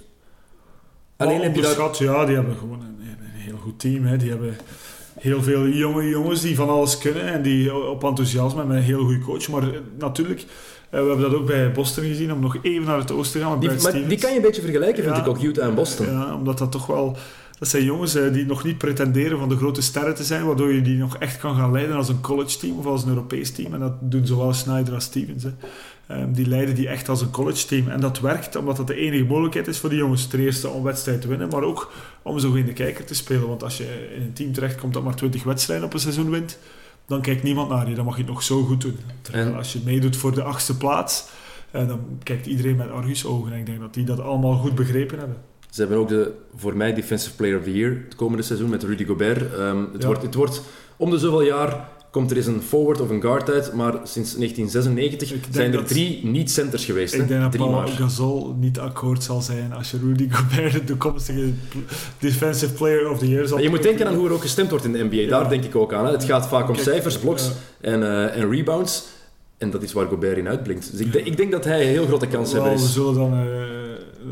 [1.18, 1.98] Alleen heb je dat...
[1.98, 4.06] ja, die hebben gewoon een, een heel goed team.
[4.06, 4.18] Hè.
[4.18, 4.58] Die hebben
[5.20, 9.04] heel veel jonge jongens die van alles kunnen en die op enthousiasme met een heel
[9.04, 9.48] goede coach.
[9.48, 10.48] Maar eh, natuurlijk, uh,
[10.90, 13.60] we hebben dat ook bij Boston gezien, om nog even naar het oosten te gaan.
[13.60, 16.06] Die, maar die kan je een beetje vergelijken, vind ik ook, Utah en Boston.
[16.06, 17.18] Ja, omdat dat toch wel...
[17.60, 20.74] Dat zijn jongens uh, die nog niet pretenderen van de grote sterren te zijn, waardoor
[20.74, 23.52] je die nog echt kan gaan leiden als een college team of als een Europees
[23.52, 23.74] team.
[23.74, 25.44] En dat doen zowel Snyder als Stevens.
[25.44, 25.50] Hè.
[26.12, 27.88] Um, die leiden die echt als een college team.
[27.88, 30.28] En dat werkt omdat dat de enige mogelijkheid is voor die jongens.
[30.28, 31.92] Ten eerste om wedstrijd te winnen, maar ook
[32.22, 33.48] om zo in de kijker te spelen.
[33.48, 36.58] Want als je in een team terechtkomt dat maar 20 wedstrijden op een seizoen wint,
[37.06, 37.96] dan kijkt niemand naar je.
[37.96, 39.00] Dan mag je het nog zo goed doen.
[39.22, 41.28] Terwijl als je meedoet voor de achtste plaats,
[41.72, 43.54] uh, dan kijkt iedereen met argusogen.
[43.54, 45.38] En ik denk dat die dat allemaal goed begrepen hebben.
[45.70, 48.84] Ze hebben ook de, voor mij, Defensive Player of the Year het komende seizoen met
[48.84, 49.54] Rudy Gobert.
[49.60, 50.08] Um, het, ja.
[50.08, 50.62] wordt, het wordt
[50.98, 54.36] om de zoveel jaar komt er eens een forward of een guard uit, maar sinds
[54.36, 57.14] 1996 zijn er drie niet-centers geweest.
[57.14, 57.28] Ik hè?
[57.28, 57.88] denk dat drie Paul.
[57.88, 61.52] Gasol niet akkoord zal zijn als je Rudy Gobert de toekomstige
[62.20, 64.86] Defensive Player of the Year zal Je moet denken aan hoe er ook gestemd wordt
[64.86, 65.30] in de NBA, ja.
[65.30, 66.06] daar denk ik ook aan.
[66.06, 66.12] Hè.
[66.12, 67.90] Het gaat vaak om Kijk, cijfers, bloks ja.
[67.90, 69.06] en, uh, en rebounds.
[69.58, 70.92] En dat is waar Gobert in uitblinkt.
[70.92, 72.82] Dus ik, denk, ik denk dat hij een heel grote kans heeft.
[72.82, 73.77] We zullen dan uh,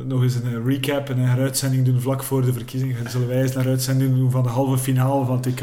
[0.04, 3.04] nog eens een recap en een heruitzending doen vlak voor de verkiezingen.
[3.04, 5.62] Dan zullen wij eens een heruitzending doen van de halve finale van TK.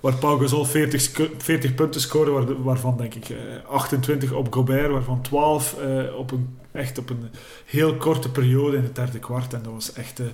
[0.00, 3.36] Waar Pau Gasol 40, 40 punten scoorde, waar, waarvan denk ik uh,
[3.68, 7.28] 28 op Gobert, waarvan 12 uh, op een, echt op een
[7.64, 9.52] heel korte periode in het derde kwart.
[9.54, 10.26] En dat was echt, uh,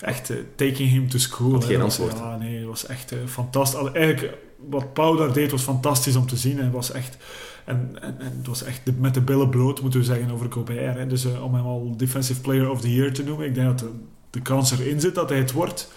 [0.00, 1.52] echt taking him to school.
[1.52, 2.16] Had geen antwoord.
[2.16, 3.92] Ja, nee, dat was echt fantastisch.
[3.92, 4.36] Eigenlijk,
[4.68, 6.60] wat Pau daar deed was fantastisch om te zien.
[6.60, 7.16] En was echt...
[7.64, 10.96] En, en, het was echt met de billen bloot, moeten we zeggen, over Gobert.
[10.96, 11.06] Hè.
[11.06, 13.78] Dus uh, om hem al Defensive Player of the Year te noemen, ik denk dat
[13.78, 13.90] de,
[14.30, 15.92] de kans erin zit dat hij het wordt.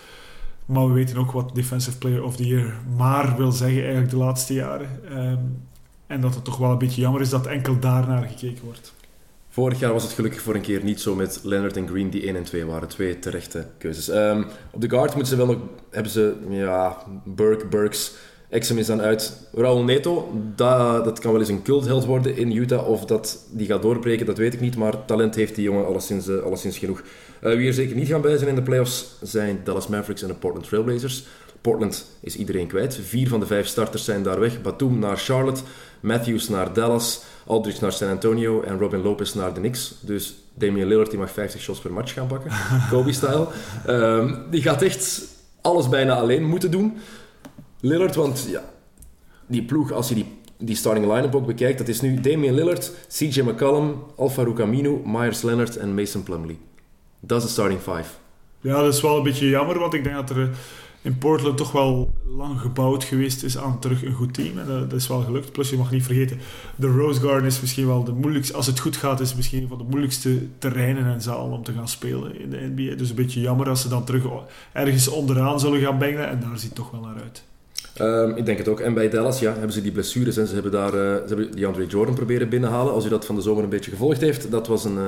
[0.65, 4.17] Maar we weten ook wat Defensive Player of the Year maar wil zeggen eigenlijk de
[4.17, 4.89] laatste jaren.
[5.17, 5.61] Um,
[6.07, 8.93] en dat het toch wel een beetje jammer is dat enkel daarnaar gekeken wordt.
[9.49, 12.25] Vorig jaar was het gelukkig voor een keer niet zo met Leonard en Green, die
[12.25, 12.87] 1 en 2 waren.
[12.87, 14.07] Twee terechte keuzes.
[14.07, 15.57] Um, op de guard moeten ze wel nog,
[15.89, 18.13] hebben ze ja, Burke, Burks,
[18.51, 19.37] Exum is dan uit.
[19.53, 22.87] Raul Neto, dat, dat kan wel eens een cultheld worden in Utah.
[22.87, 24.75] Of dat die gaat doorbreken, dat weet ik niet.
[24.75, 27.01] Maar talent heeft die jongen alleszins, uh, alleszins genoeg.
[27.43, 30.27] Uh, wie er zeker niet gaan bij zijn in de playoffs zijn Dallas Mavericks en
[30.27, 31.23] de Portland Trailblazers.
[31.61, 32.99] Portland is iedereen kwijt.
[33.03, 34.61] Vier van de vijf starters zijn daar weg.
[34.61, 35.61] Batum naar Charlotte,
[35.99, 39.95] Matthews naar Dallas, Aldridge naar San Antonio en Robin Lopez naar de Knicks.
[40.01, 42.51] Dus Damian Lillard die mag 50 shots per match gaan pakken,
[42.91, 43.47] Kobe-style.
[43.87, 45.21] Um, die gaat echt
[45.61, 46.97] alles bijna alleen moeten doen.
[47.81, 48.63] Lillard, want ja,
[49.47, 50.25] die ploeg, als je die,
[50.57, 55.41] die starting line-up ook bekijkt, dat is nu Damian Lillard, CJ McCollum, Alvaro Camino, Myers
[55.41, 56.59] Leonard en Mason Plumlee.
[57.19, 58.09] Dat is de starting five.
[58.59, 60.49] Ja, dat is wel een beetje jammer, want ik denk dat er
[61.01, 64.57] in Portland toch wel lang gebouwd geweest is aan terug een goed team.
[64.57, 65.51] En dat, is wel gelukt.
[65.51, 66.39] Plus je mag niet vergeten,
[66.75, 69.67] de Rose Garden is misschien wel de moeilijkste, als het goed gaat, is misschien een
[69.67, 72.95] van de moeilijkste terreinen en zalen om te gaan spelen in de NBA.
[72.95, 74.23] Dus een beetje jammer als ze dan terug
[74.73, 76.29] ergens onderaan zullen gaan bengelen.
[76.29, 77.43] En daar ziet het toch wel naar uit.
[78.01, 78.79] Um, ik denk het ook.
[78.79, 81.51] En bij Dallas ja, hebben ze die blessures en ze hebben daar uh, ze hebben
[81.51, 82.93] die Andre Jordan proberen binnenhalen.
[82.93, 85.07] Als u dat van de zomer een beetje gevolgd heeft, dat was een uh,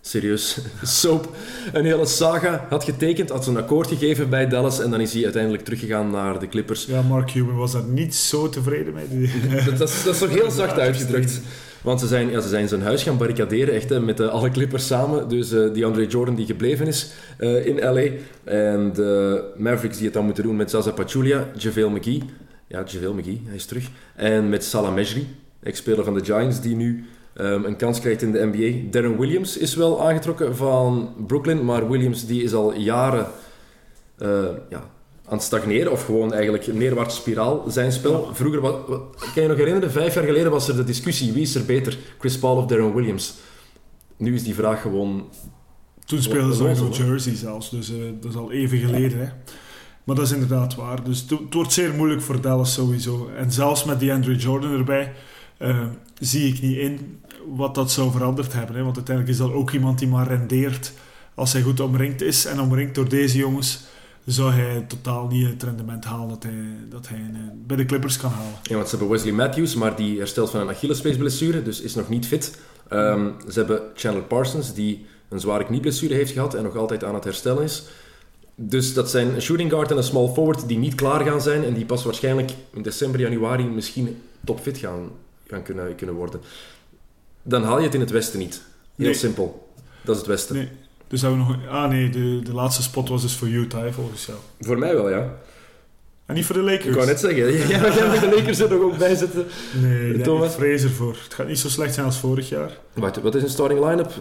[0.00, 1.28] serieus soap.
[1.72, 5.12] Een hele saga had getekend, had ze een akkoord gegeven bij Dallas en dan is
[5.12, 6.84] hij uiteindelijk teruggegaan naar de Clippers.
[6.84, 9.30] Ja, Mark Cuban was daar niet zo tevreden mee.
[9.64, 11.40] dat, dat, is, dat is toch heel zacht uitgedrukt.
[11.84, 14.50] Want ze zijn, ja, ze zijn zijn huis gaan barricaderen, echt, hè, met uh, alle
[14.50, 15.28] Clippers samen.
[15.28, 18.04] Dus uh, die Andre Jordan die gebleven is uh, in LA.
[18.44, 22.22] En de Mavericks die het dan moeten doen met Zaza Pachulia, JaVale McGee.
[22.66, 23.90] Ja, JaVale McGee, hij is terug.
[24.14, 25.26] En met Salah Mejri,
[25.62, 27.04] ex-speler van de Giants, die nu
[27.36, 28.90] um, een kans krijgt in de NBA.
[28.90, 33.26] Darren Williams is wel aangetrokken van Brooklyn, maar Williams die is al jaren
[34.68, 34.90] ja,
[35.26, 38.30] aan het stagneren, of gewoon eigenlijk een neerwaartse spiraal zijn spel.
[38.32, 38.86] Vroeger, wat,
[39.34, 41.98] kan je nog herinneren, vijf jaar geleden was er de discussie, wie is er beter,
[42.18, 43.34] Chris Paul of Darren Williams?
[44.16, 45.28] Nu is die vraag gewoon...
[46.04, 49.18] Toen speelden ze nog Jersey zelfs, dus uh, dat is al even geleden.
[49.18, 49.28] Hè.
[50.04, 51.04] Maar dat is inderdaad waar.
[51.04, 53.30] Dus het wordt zeer moeilijk voor Dallas sowieso.
[53.36, 55.12] En zelfs met die Andrew Jordan erbij,
[55.58, 55.86] uh,
[56.20, 57.22] zie ik niet in
[57.54, 58.76] wat dat zou veranderd hebben.
[58.76, 58.82] Hè.
[58.82, 60.92] Want uiteindelijk is dat ook iemand die maar rendeert
[61.34, 62.46] als hij goed omringd is.
[62.46, 63.84] En omringd door deze jongens
[64.24, 68.16] zou hij totaal niet het rendement halen dat hij, dat hij eh, bij de Clippers
[68.16, 68.52] kan halen.
[68.62, 72.08] Ja, want ze hebben Wesley Matthews, maar die herstelt van een Achillespeesblessure, dus is nog
[72.08, 72.58] niet fit.
[72.92, 77.14] Um, ze hebben Chandler Parsons, die een zware knieblessure heeft gehad en nog altijd aan
[77.14, 77.84] het herstellen is.
[78.54, 81.64] Dus dat zijn een shooting guard en een small forward die niet klaar gaan zijn
[81.64, 85.10] en die pas waarschijnlijk in december, januari misschien topfit gaan,
[85.46, 86.40] gaan kunnen, kunnen worden.
[87.42, 88.62] Dan haal je het in het westen niet.
[88.94, 89.14] Heel nee.
[89.14, 89.68] simpel.
[90.04, 90.56] Dat is het westen.
[90.56, 90.68] Nee.
[91.08, 91.56] Dus we nog...
[91.68, 94.38] Ah nee, de, de laatste spot was dus voor Utah, volgens jou.
[94.60, 95.34] Voor mij wel, ja.
[96.26, 96.86] En niet voor de Lakers.
[96.86, 99.46] Ik wou net zeggen, jij gaat de Lakers er nog ook bij zitten.
[99.82, 100.48] Nee, Thomas?
[100.48, 101.16] ik vrees ervoor.
[101.24, 102.78] Het gaat niet zo slecht zijn als vorig jaar.
[102.92, 104.12] Wacht, wat is een starting line-up?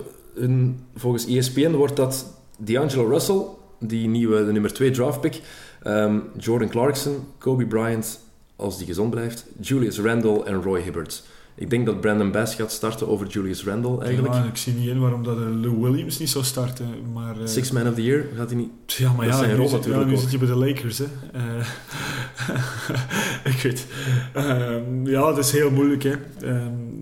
[0.95, 2.25] volgens ESPN wordt dat
[2.57, 3.41] D'Angelo Russell,
[3.79, 5.41] die nieuwe de nummer 2 draftpick,
[5.87, 8.19] um, Jordan Clarkson, Kobe Bryant,
[8.55, 11.23] als die gezond blijft, Julius Randle en Roy Hibbert.
[11.55, 14.33] Ik denk dat Brandon Bass gaat starten over Julius Randle eigenlijk.
[14.33, 16.87] Ja, ik zie niet in waarom dat uh, Lou Williams niet zou starten.
[17.13, 18.71] Maar, uh, Six Man of the Year gaat hij niet.
[18.85, 20.97] Ja, maar ja, nu, zit, ja, nu zit je bij de Lakers.
[20.97, 21.05] Hè.
[21.35, 21.67] Uh,
[23.53, 23.87] ik weet.
[24.37, 26.03] Um, ja, het is heel moeilijk.
[26.03, 26.15] Hè.
[26.43, 26.93] Um,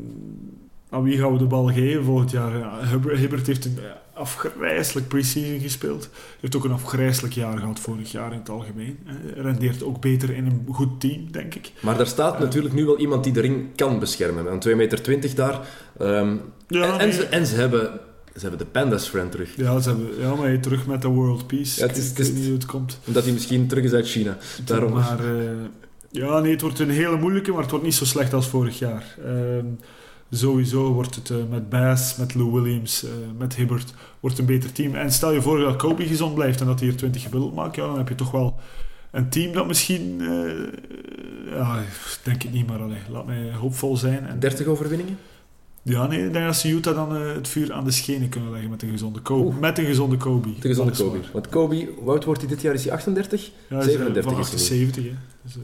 [0.90, 2.58] aan wie gaan we de bal geven volgend jaar?
[2.58, 2.80] Ja,
[3.16, 3.78] Hibbert heeft een
[4.22, 6.10] afgrijselijk pre-season gespeeld.
[6.40, 9.00] Heeft ook een afgrijselijk jaar gehad vorig jaar in het algemeen.
[9.36, 11.72] Rendeert ook beter in een goed team, denk ik.
[11.80, 14.52] Maar daar staat natuurlijk nu wel iemand die de ring kan beschermen.
[14.52, 15.68] Een 2,20 meter daar.
[16.02, 17.12] Um, ja, en, nee.
[17.12, 18.00] ze, en ze hebben
[18.34, 19.56] ze hebben de Pandas friend terug.
[19.56, 21.80] Ja, ze hebben, ja maar hij terug met de World Peace.
[21.80, 23.00] Ja, het is, ik, weet niet hoe het komt.
[23.08, 24.38] Omdat hij misschien terug is uit China.
[24.66, 24.94] Daarom.
[24.94, 25.50] Maar uh,
[26.12, 28.80] ja, nee, het wordt een hele moeilijke, maar het wordt niet zo slecht als vorig
[28.80, 29.16] jaar.
[29.26, 29.64] Uh,
[30.32, 34.72] sowieso wordt het uh, met Bass, met Lou Williams, uh, met Hibbert, wordt een beter
[34.72, 34.96] team.
[34.96, 37.76] En stel je voor dat Kobe gezond blijft en dat hij er 20 gemiddeld maakt,
[37.76, 38.60] ja, dan heb je toch wel
[39.12, 40.68] een team dat misschien, uh,
[41.46, 41.84] ja,
[42.24, 44.28] denk ik niet, maar allee, laat mij hoopvol zijn.
[44.28, 45.18] En, 30 overwinningen?
[45.84, 48.70] Ja, nee, ik denk dat ze Utah dan het vuur aan de schenen kunnen leggen
[48.70, 49.60] met een gezonde Kobe.
[49.60, 50.50] Met een gezonde Kobe.
[50.60, 51.18] De gezonde Kobe.
[51.34, 52.74] Want Kobe, hoe oud wordt hij dit jaar?
[52.74, 53.52] Is hij 38?
[53.70, 55.12] Ja, 37 is 78, hè.
[55.42, 55.58] Dus,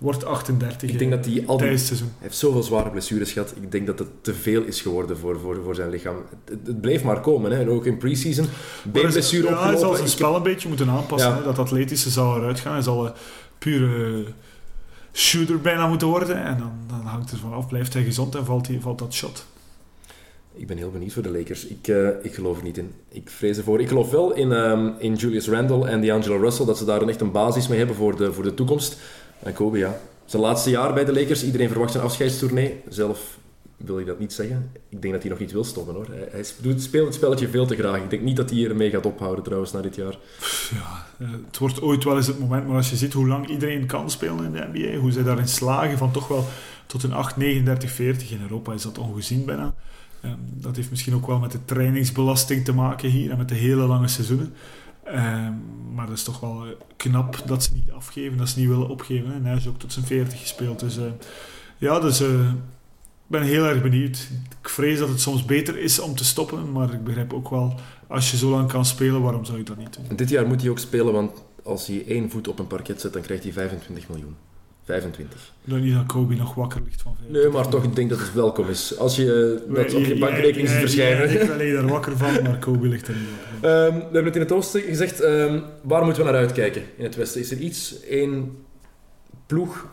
[0.00, 1.66] wordt 38 ik denk dat hij al die.
[1.66, 1.78] Hij
[2.18, 3.54] heeft zoveel zware blessures gehad.
[3.60, 6.16] Ik denk dat het te veel is geworden voor, voor, voor zijn lichaam.
[6.44, 7.50] Het, het bleef maar komen.
[7.50, 7.60] Hè.
[7.60, 8.46] En ook in pre-season.
[8.92, 11.34] Beenblessure ja, Hij zal zijn spel een beetje moeten aanpassen.
[11.34, 11.42] Hè.
[11.42, 12.72] Dat atletische zal eruit gaan.
[12.72, 13.12] Hij zal een
[13.58, 14.24] pure
[15.12, 16.44] shooter bijna moeten worden.
[16.44, 17.68] En dan, dan hangt het vanaf.
[17.68, 19.46] Blijft hij gezond en valt, hij, valt dat shot.
[20.54, 21.66] Ik ben heel benieuwd voor de Lakers.
[21.66, 22.92] Ik, uh, ik geloof er niet in.
[23.08, 23.80] Ik vrees ervoor.
[23.80, 26.66] Ik geloof wel in, um, in Julius Randle en D'Angelo Russell.
[26.66, 28.98] Dat ze daar een echt een basis mee hebben voor de, voor de toekomst.
[29.42, 30.00] En Kobe, ja.
[30.24, 31.44] Zijn laatste jaar bij de Lakers.
[31.44, 32.80] Iedereen verwacht een afscheidstournee.
[32.88, 33.38] Zelf
[33.84, 34.70] wil ik dat niet zeggen.
[34.88, 36.06] Ik denk dat hij nog niet wil stoppen hoor.
[36.30, 37.96] Hij, speelt het spelletje veel te graag.
[37.96, 40.18] Ik denk niet dat hij ermee gaat ophouden trouwens na dit jaar.
[40.70, 41.06] Ja,
[41.46, 44.10] het wordt ooit wel eens het moment, maar als je ziet hoe lang iedereen kan
[44.10, 46.44] spelen in de NBA, hoe zij daarin slagen van toch wel
[46.86, 48.30] tot een 8, 39, 40.
[48.30, 49.74] In Europa is dat ongezien bijna.
[50.20, 53.54] Ehm, dat heeft misschien ook wel met de trainingsbelasting te maken hier en met de
[53.54, 54.52] hele lange seizoenen.
[55.14, 55.62] Um,
[55.94, 56.64] maar dat is toch wel
[56.96, 59.32] knap dat ze niet afgeven, dat ze niet willen opgeven.
[59.32, 60.80] En hij is ook tot zijn 40 gespeeld.
[60.80, 61.04] Dus uh,
[61.78, 62.56] ja, dus uh, ik
[63.26, 64.28] ben heel erg benieuwd.
[64.60, 67.74] Ik vrees dat het soms beter is om te stoppen, maar ik begrijp ook wel,
[68.06, 70.16] als je zo lang kan spelen, waarom zou je dat niet doen?
[70.16, 73.12] dit jaar moet hij ook spelen, want als hij één voet op een parket zet,
[73.12, 74.36] dan krijgt hij 25 miljoen.
[74.90, 75.52] 25.
[75.64, 77.42] Ik denk niet dat Kobe nog wakker ligt van 25.
[77.42, 78.98] Nee, maar toch, ik denk dat het welkom is.
[78.98, 81.30] Als je uh, dat op je bankrekening ziet verschijnen.
[81.40, 84.34] ik ben daar wakker van, maar Kobe ligt er niet wakker um, We hebben het
[84.34, 85.22] in het oosten gezegd.
[85.22, 87.40] Um, waar moeten we naar uitkijken in het westen?
[87.40, 88.56] Is er iets, één
[89.46, 89.86] ploeg,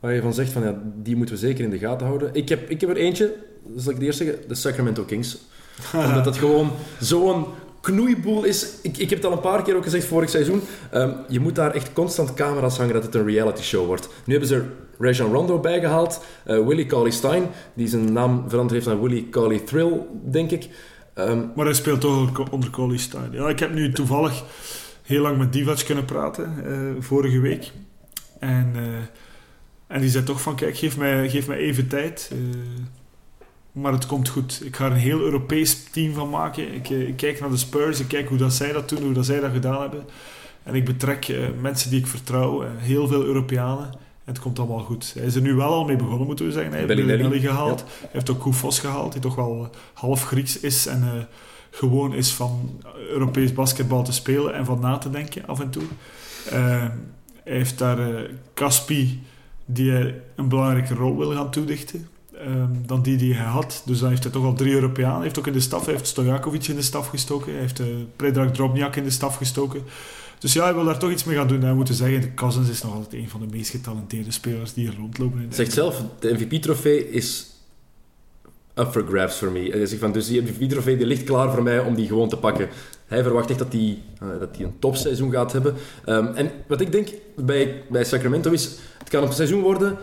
[0.00, 2.30] waar je van zegt van ja, die moeten we zeker in de gaten houden?
[2.32, 3.34] Ik heb, ik heb er eentje,
[3.66, 5.38] dat zal ik het eerst zeggen, de Sacramento Kings.
[6.06, 6.70] Omdat dat gewoon
[7.00, 7.46] zo'n
[7.86, 8.66] knoeiboel is.
[8.82, 10.60] Ik, ik heb het al een paar keer ook gezegd vorig seizoen.
[10.94, 14.08] Um, je moet daar echt constant camera's hangen dat het een reality show wordt.
[14.24, 14.64] Nu hebben ze
[14.98, 16.24] er Rondo bijgehaald.
[16.46, 20.68] Uh, Willie Cauley Stein, die zijn naam veranderd heeft naar Willie Cauley Thrill, denk ik.
[21.14, 23.32] Um, maar hij speelt toch onder Cauley Stein.
[23.32, 24.44] Ja, ik heb nu toevallig
[25.02, 27.72] heel lang met Divac kunnen praten, uh, vorige week.
[28.38, 28.82] En, uh,
[29.86, 32.30] en die zei toch van, kijk, geef mij, geef mij even tijd
[33.76, 34.60] maar het komt goed.
[34.64, 36.74] Ik ga er een heel Europees team van maken.
[36.74, 39.12] Ik, eh, ik, kijk naar de Spurs, ik kijk hoe dat zij dat doen, hoe
[39.12, 40.04] dat zij dat gedaan hebben.
[40.62, 43.84] En ik betrek uh, mensen die ik vertrouw, uh, heel veel Europeanen.
[43.92, 45.12] En het komt allemaal goed.
[45.14, 46.70] Hij is er nu wel al mee begonnen, moeten we zeggen.
[46.70, 47.84] Hij heeft Bellinelli gehaald.
[48.00, 51.28] Hij heeft ook Koufos gehaald, die toch wel half Grieks is en
[51.70, 55.82] gewoon is van Europees basketbal te spelen en van na te denken af en toe.
[56.50, 56.90] hij
[57.44, 59.22] heeft daar Caspi,
[59.64, 62.08] die een belangrijke rol wil gaan toedichten.
[62.40, 63.82] Um, dan die die hij had.
[63.84, 65.14] Dus dan heeft hij toch al drie Europeanen.
[65.14, 67.52] Hij heeft ook in de staf, hij heeft Stojakovic in de staf gestoken.
[67.52, 69.82] Hij heeft uh, Predrag Drobniak in de staf gestoken.
[70.38, 71.62] Dus ja, hij wil daar toch iets mee gaan doen.
[71.62, 74.88] En we moeten zeggen, Cousins is nog altijd een van de meest getalenteerde spelers die
[74.88, 75.40] er rondlopen.
[75.40, 77.50] In zegt zelf, de MVP-trofee is
[78.74, 79.62] up for grabs voor mij.
[79.62, 82.36] Hij zegt van, dus die MVP-trofee die ligt klaar voor mij om die gewoon te
[82.36, 82.68] pakken.
[83.06, 85.74] Hij verwacht echt dat hij uh, dat een topseizoen gaat hebben.
[86.06, 89.96] Um, en wat ik denk bij, bij Sacramento is, het kan een seizoen worden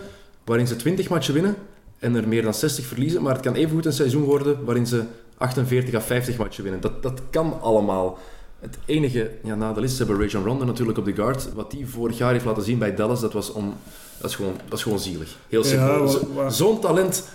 [0.43, 1.55] waarin ze 20 matchen winnen
[2.03, 3.21] en er meer dan 60 verliezen.
[3.21, 5.03] Maar het kan evengoed een seizoen worden waarin ze
[5.37, 6.81] 48 à 50 matchen winnen.
[6.81, 8.17] Dat, dat kan allemaal.
[8.59, 11.53] Het enige ja, nadeel is, ze hebben Rajon Rondo natuurlijk op de guard.
[11.53, 13.73] Wat hij vorig jaar heeft laten zien bij Dallas, dat was, om,
[14.17, 15.37] dat is, gewoon, dat is gewoon zielig.
[15.49, 16.23] Heel simpel.
[16.35, 17.27] Ja, Zo'n talent,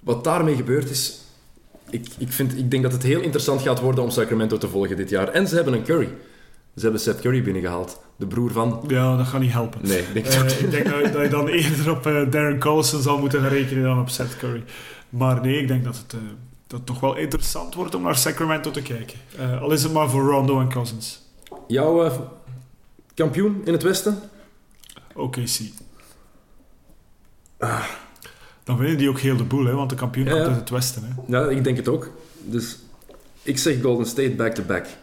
[0.00, 1.20] wat daarmee gebeurd is...
[1.90, 4.96] Ik, ik, vind, ik denk dat het heel interessant gaat worden om Sacramento te volgen
[4.96, 5.28] dit jaar.
[5.28, 6.08] En ze hebben een Curry.
[6.76, 8.00] Ze hebben Seth Curry binnengehaald.
[8.16, 8.84] De broer van...
[8.86, 9.80] Ja, dat gaat niet helpen.
[9.82, 13.02] Nee, ik denk, uh, ik denk dat, dat, je dan eerder op uh, Darren Collison
[13.02, 14.64] zal moeten gaan rekenen dan op Seth Curry.
[15.08, 16.20] Maar nee, ik denk dat het, uh,
[16.66, 19.18] dat toch wel interessant wordt om naar Sacramento te kijken.
[19.60, 21.22] al is het maar voor Rondo en Cousins.
[21.66, 22.12] Jouw
[23.14, 24.18] kampioen in het Westen?
[25.14, 25.58] OKC.
[27.58, 27.84] Ah.
[28.64, 31.02] Dan winnen die ook heel de boel, hè, want de kampioen komt uit het Westen.
[31.02, 31.38] Hè.
[31.38, 32.10] Ja, ik denk het ook.
[32.42, 32.78] Dus
[33.42, 34.84] ik zeg Golden State back-to-back.
[34.84, 34.94] -back.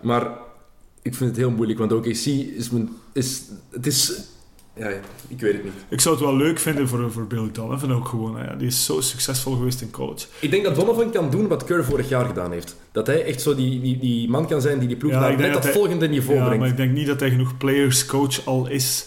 [0.00, 0.26] Maar
[1.02, 2.26] ik vind het heel moeilijk, want OKC
[2.56, 2.88] is mijn...
[3.12, 4.12] Is, het is...
[4.76, 4.88] Ja,
[5.28, 5.72] ik weet het niet.
[5.88, 8.38] Ik zou het wel leuk vinden voor, voor Billy Donovan ook gewoon.
[8.38, 8.56] Hè.
[8.56, 10.26] Die is zo succesvol geweest in college.
[10.40, 12.76] Ik denk dat Donovan kan doen wat Kerr vorig jaar gedaan heeft.
[12.92, 15.52] Dat hij echt zo die, die, die man kan zijn die die ploeg naar net
[15.52, 16.60] dat, volgende niveau ja, brengt.
[16.60, 19.06] maar ik denk niet dat hij genoeg players coach al is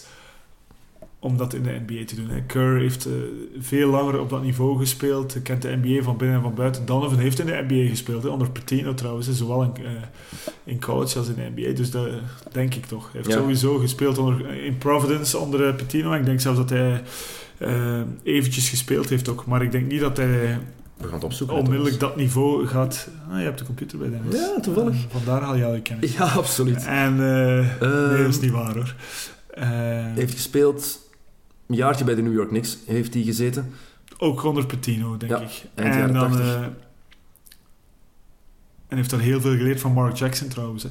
[1.18, 2.28] om dat in de NBA te doen.
[2.28, 2.40] Hè.
[2.40, 3.12] Kerr heeft uh,
[3.58, 5.42] veel langer op dat niveau gespeeld.
[5.42, 6.86] Kent de NBA van binnen en van buiten.
[6.86, 9.30] Donovan heeft in de NBA gespeeld, hè, onder Patino trouwens.
[9.32, 9.88] Zowel in, uh,
[10.64, 11.74] in college als in de NBA.
[11.74, 12.08] Dus dat
[12.52, 13.02] denk ik toch.
[13.02, 13.40] Hij heeft ja.
[13.40, 16.12] sowieso gespeeld onder, in Providence onder uh, Patino.
[16.12, 17.02] Ik denk zelfs dat hij
[18.22, 19.46] eventjes gespeeld heeft ook.
[19.46, 20.58] Maar ik denk niet dat hij...
[20.96, 21.56] We gaan het opzoeken.
[21.56, 23.08] Onmiddellijk dat niveau gaat...
[23.30, 24.34] Ah, je hebt de computer bij Dennis.
[24.34, 24.96] Ja, toevallig.
[25.10, 26.16] vandaar haal je al je kennis.
[26.16, 26.84] Ja, absoluut.
[26.84, 27.16] En...
[27.16, 28.94] nee, dat is niet waar hoor.
[30.14, 31.05] heeft gespeeld
[31.66, 33.72] een jaartje bij de New York Knicks heeft hij gezeten.
[34.18, 35.64] Ook onder Patino, denk ik.
[35.74, 36.38] En dan...
[36.38, 36.66] Uh,
[38.88, 40.86] en heeft daar heel veel geleerd van Mark Jackson trouwens.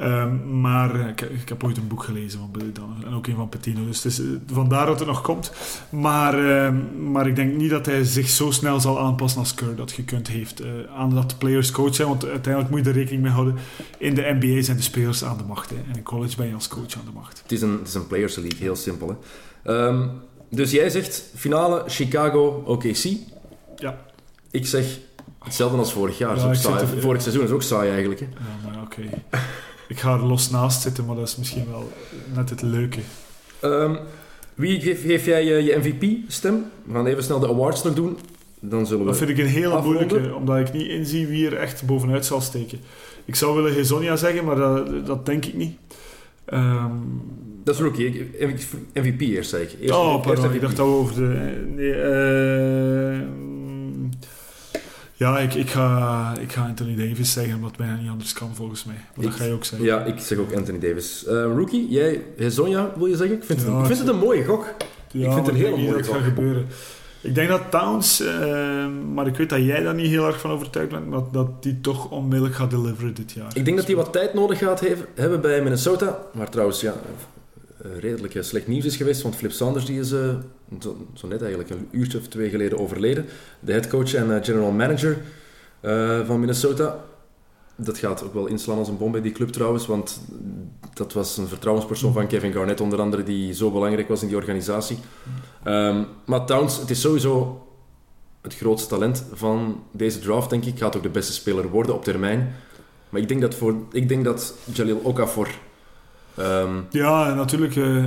[0.00, 3.26] Um, maar uh, ik, ik, heb ooit een boek gelezen van Billy Donovan en ook
[3.26, 3.84] een van Patino.
[3.84, 5.52] Dus het is, uh, vandaar dat het nog komt.
[5.90, 6.72] Maar, uh,
[7.10, 10.28] maar ik denk niet dat hij zich zo snel zal aanpassen als Kerr dat gekund
[10.28, 10.62] heeft.
[10.96, 13.56] aan dat players coach zijn, want uiteindelijk moet je er rekening mee houden.
[13.98, 15.70] In de NBA zijn de spelers aan de macht.
[15.70, 15.76] Hè.
[15.76, 17.42] En in college ben je als coach aan de macht.
[17.42, 19.08] Het is een, het is een players league, heel simpel.
[19.08, 19.14] Hè.
[19.64, 20.10] Um,
[20.50, 23.04] dus jij zegt finale Chicago OKC.
[23.76, 23.98] Ja.
[24.50, 24.98] Ik zeg
[25.38, 26.36] hetzelfde als vorig jaar.
[26.36, 26.86] Ja, saai.
[27.00, 28.20] Vorig seizoen is ook saai eigenlijk.
[28.20, 28.26] Hè?
[28.26, 29.00] Ja, maar oké.
[29.00, 29.42] Okay.
[29.88, 31.92] ik ga er los naast zitten, maar dat is misschien wel
[32.34, 33.00] net het leuke.
[33.62, 33.98] Um,
[34.54, 36.64] wie geef, geef, jij je, je MVP-stem?
[36.84, 38.18] We gaan even snel de awards nog doen.
[38.60, 40.06] Dan zullen we dat vind ik een hele afronden.
[40.06, 42.80] moeilijke, omdat ik niet inzie wie er echt bovenuit zal steken.
[43.24, 45.76] Ik zou willen Hezonia zeggen, maar dat, dat denk ik niet.
[46.52, 47.22] Um,
[47.68, 48.30] dat is rookie.
[48.94, 49.80] MVP eerst, zeg ik.
[49.80, 50.54] Eerst, oh, pardon.
[50.54, 51.28] Ik dacht over de...
[51.74, 53.20] Nee, uh,
[55.14, 58.54] ja, ik, ik, ga, ik ga Anthony Davis zeggen, omdat het bijna niet anders kan
[58.54, 58.96] volgens mij.
[59.14, 59.88] Maar dat ga je ook zeggen.
[59.88, 61.24] Ja, ik zeg ook Anthony Davis.
[61.26, 63.36] Uh, rookie, jij, Sonja, wil je zeggen?
[63.36, 64.74] Ik vind, ja, het, ik vind het een mooie gok.
[65.10, 66.14] Ja, ik vind het een hele mooie gok.
[66.14, 66.66] gaat gebeuren.
[67.20, 70.50] Ik denk dat Towns, uh, maar ik weet dat jij daar niet heel erg van
[70.50, 73.50] overtuigd bent, maar dat die toch onmiddellijk gaat deliveren dit jaar.
[73.54, 74.82] Ik denk dat hij wat tijd nodig gaat
[75.14, 76.18] hebben bij Minnesota.
[76.32, 76.94] Maar trouwens, ja,
[77.98, 79.22] redelijk eh, slecht nieuws is geweest.
[79.22, 80.34] Want Flip Sanders die is eh,
[80.80, 83.24] zo, zo net eigenlijk een uurtje of twee geleden overleden.
[83.60, 85.18] De headcoach en eh, general manager
[85.80, 87.04] eh, van Minnesota.
[87.76, 89.86] Dat gaat ook wel inslaan als een bom bij die club trouwens.
[89.86, 90.20] Want
[90.94, 94.36] dat was een vertrouwenspersoon van Kevin Garnett onder andere die zo belangrijk was in die
[94.36, 94.98] organisatie.
[95.64, 97.62] Ehm, maar Towns, het is sowieso
[98.40, 100.78] het grootste talent van deze draft, denk ik.
[100.78, 102.54] Gaat ook de beste speler worden op termijn.
[103.08, 105.48] Maar ik denk dat, voor, ik denk dat Jalil Okafor...
[106.38, 108.04] ehm, Ja, en natuurlijk eh,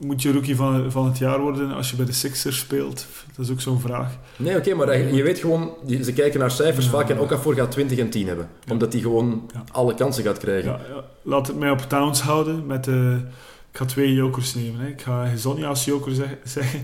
[0.00, 3.06] moet je rookie van, van het jaar worden als je bij de Sixers speelt.
[3.36, 4.16] Dat is ook zo'n vraag.
[4.36, 5.70] Nee, oké, maar je weet gewoon...
[5.84, 6.90] die- Ze kijken naar cijfers Ja.
[6.90, 8.48] vaak en Okafor gaat 20 en 10 hebben.
[8.70, 10.70] Omdat hij gewoon alle kansen gaat krijgen.
[10.70, 11.04] Ja, ja.
[11.22, 12.86] Laat het mij op Towns houden met...
[12.88, 13.16] eh,
[13.74, 14.80] ik ga twee jokers nemen.
[14.80, 14.86] Hè.
[14.88, 16.80] Ik ga Hezonja als joker zeg- zeggen.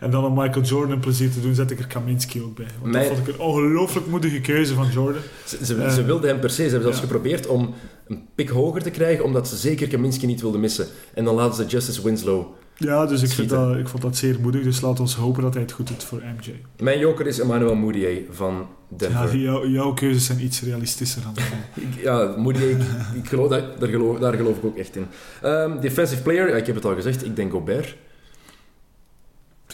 [0.00, 2.66] En dan om Michael Jordan plezier te doen, zet ik er Kaminski ook bij.
[2.80, 5.22] Want Mijn- dat vond ik een ongelooflijk moedige keuze van Jordan.
[5.44, 6.54] Ze, ze, Eh, ze wilden hem per se.
[6.56, 7.04] Ze hebben zelfs ja.
[7.04, 7.74] geprobeerd om
[8.08, 10.86] een pik hoger te krijgen, omdat ze zeker Kaminski niet wilden missen.
[11.14, 12.46] En dan laten ze Justice Winslow.
[12.76, 14.62] Ja, dus ik, vind dat, ik vond dat zeer moedig.
[14.62, 16.54] Dus laten we hopen dat hij het goed doet voor MJ.
[16.78, 18.66] Mijn joker is Emmanuel Moutier van
[18.96, 19.36] Denver.
[19.38, 21.34] Ja, die- jouw, keuzes zijn iets realistischer dan.
[21.84, 22.78] Ik- Ja, Moutier, ik,
[23.14, 25.06] ik geloof, dat, daar, geloof, daar geloof ik ook echt in.
[25.42, 27.96] Ehm, defensive player, ja, ik heb het al gezegd, ik denk Gobert.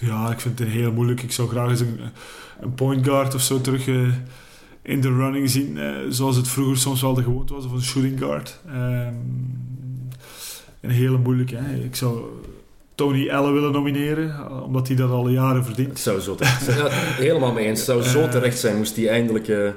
[0.01, 1.23] Ja, ik vind het heel moeilijk.
[1.23, 2.01] Ik zou graag eens een,
[2.61, 4.09] een point guard of zo terug eh,
[4.83, 5.79] in de running zien.
[5.79, 7.65] eh, zoals het vroeger soms wel de gewoonte was.
[7.65, 8.61] Of een shooting guard.
[8.67, 9.15] Ehm,
[10.81, 11.57] een hele moeilijke.
[11.57, 11.75] Hè.
[11.75, 12.25] Ik zou
[13.01, 14.31] Tony Allen willen nomineren.
[14.35, 15.99] eh, Omdat hij dat al jaren Het verdient.
[15.99, 16.79] zou zo terecht zijn.
[16.79, 17.79] Ja, helemaal mee eens.
[17.79, 19.49] Het zou zo Eh, terecht zijn, moest hij eindelijk...
[19.49, 19.69] eh,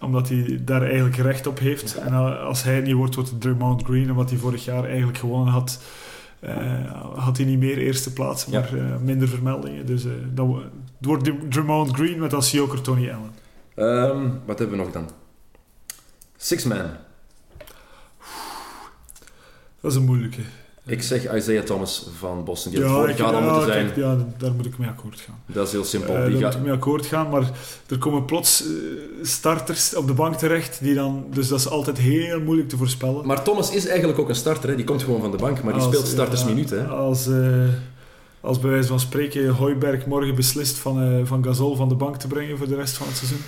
[0.00, 1.94] Omdat hij daar eigenlijk recht op heeft.
[1.94, 4.08] En als hij het niet wordt, wordt het Draymond Green.
[4.08, 5.82] En wat hij vorig jaar eigenlijk gewonnen had...
[6.40, 8.60] eh, had hij niet meer eerste plaats, Ja.
[8.60, 9.86] maar eh, minder vermeldingen.
[9.86, 10.54] Dus eh, dan,
[10.98, 13.32] het wordt Draymond Green met als joker Tony Allen.
[13.74, 15.10] ehm, wat hebben we nog dan?
[16.36, 16.86] Six man.
[19.80, 20.40] Dat is een moeilijke.
[20.86, 22.72] Ik zeg Isaiah Thomas van Boston.
[22.72, 23.84] Die had vorig jaar al ja, moeten zijn.
[23.84, 25.38] kijk, ja, daar moet ik mee akkoord gaan.
[25.46, 26.14] Dat is heel simpel.
[26.14, 27.50] Eh, die daar moet ik mee akkoord gaan, maar
[27.88, 28.68] er komen plots eh,
[29.22, 33.26] starters op de bank terecht, die dan, dus dat is altijd heel moeilijk te voorspellen.
[33.26, 34.68] Maar Thomas is eigenlijk ook een starter.
[34.68, 34.76] Hè.
[34.76, 36.78] Die komt gewoon van de bank, maar die Als, speelt startersminuten.
[36.78, 36.84] ja.
[36.88, 37.68] Als, eh,
[38.40, 42.16] als bij wijze van spreken Hooiberg morgen beslist van, eh, van Gasol van de bank
[42.16, 43.40] te brengen voor de rest van het seizoen.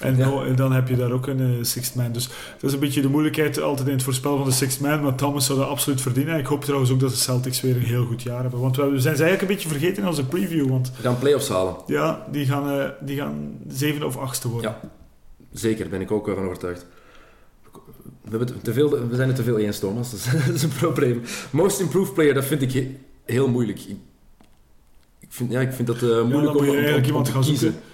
[0.00, 0.42] En Ja.
[0.44, 2.12] en dan heb je daar ook een eh, sixth man.
[2.12, 2.26] Dus
[2.60, 5.02] dat is een beetje de moeilijkheid altijd in het voorspellen van de sixth man.
[5.02, 6.38] Maar Thomas zou dat absoluut verdienen.
[6.38, 8.60] Ik hoop trouwens ook dat de Celtics weer een heel goed jaar hebben.
[8.60, 10.68] Want we zijn ze eigenlijk een beetje vergeten in onze preview.
[10.68, 11.74] Want We gaan playoffs halen.
[11.86, 14.70] ja, die gaan, eh, die gaan zevende of achtste worden.
[14.70, 14.90] Ja.
[15.52, 16.86] Zeker, ben ik ook wel van overtuigd.
[18.22, 20.10] We, hebben te veel, we zijn het te veel eens, Thomas.
[20.10, 21.22] Dus dat is een probleem.
[21.50, 23.80] Most improved player, dat vind ik he- heel moeilijk.
[25.20, 27.00] Ik, vind, ja, ik vind dat eh, moeilijk dan om, moet je om- om- eigenlijk
[27.02, 27.58] om iemand te gaan kiezen.
[27.72, 27.88] zoeken.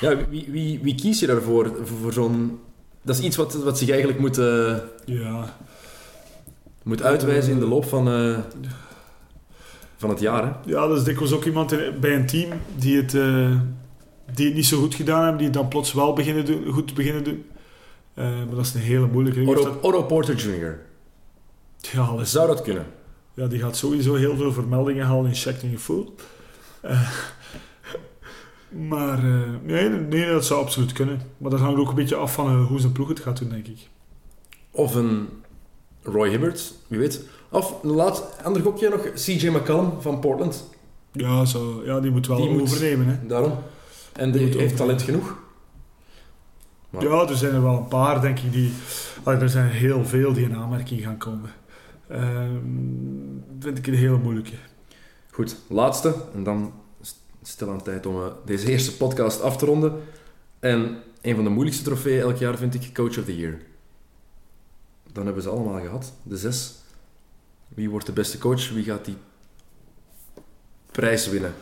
[0.00, 1.76] Ja, wie, wie, wie kies je daarvoor?
[2.00, 2.60] Voor, zo'n...
[3.02, 4.74] Dat is iets wat, wat zich eigenlijk moet, eh,
[5.04, 5.56] Ja,
[6.82, 8.38] moet uitwijzen in de loop van, eh,
[9.96, 10.42] van het jaar.
[10.44, 10.50] Hè?
[10.70, 13.56] ja, dat is dikwijls ook iemand in- bij een team die het, eh,
[14.34, 16.94] die het niet zo goed gedaan hebben, die het dan plots wel beginnen doen, goed
[16.94, 17.44] beginnen doen.
[18.14, 19.44] Maar dat is een hele moeilijke.
[19.44, 20.78] Weet Otto Porter Jr.
[21.92, 22.86] ja, dat Zou dat kunnen?
[23.34, 26.14] ja, die gaat sowieso heel veel vermeldingen halen in Shacking a Fool.
[28.68, 31.20] Maar eh, nee, nee, dat zou absoluut kunnen.
[31.38, 33.48] Maar dat hangt ook een beetje af van eh, hoe zijn ploeg het gaat doen,
[33.48, 33.88] denk ik.
[34.70, 35.28] Of een
[36.02, 37.24] Roy Hibbert, wie weet.
[37.50, 40.68] Of een laatste, ander gokje nog, CJ McCallum van Portland.
[41.12, 43.06] Ja, zo, ja die moet wel Die moet- overnemen.
[43.06, 43.26] Hè.
[43.26, 43.52] Daarom.
[44.12, 45.36] En die heeft talent genoeg.
[46.90, 48.72] Maar- Ja, er zijn er wel een paar, denk ik, die...
[49.24, 51.50] er zijn heel veel die in aanmerking gaan komen.
[52.08, 52.56] Ehm
[53.60, 54.54] vind ik een hele moeilijke.
[55.30, 56.14] Goed, laatste.
[56.34, 56.72] En dan
[57.48, 60.02] st- stil aan tijd om eh, deze eerste podcast af te ronden.
[60.58, 63.58] En een van de moeilijkste trofeeën elk jaar vind ik Coach of the Year.
[65.12, 66.74] Dan hebben ze allemaal gehad, de zes.
[67.68, 68.70] Wie wordt de beste coach?
[68.70, 69.16] Wie gaat die
[70.90, 71.54] prijs winnen?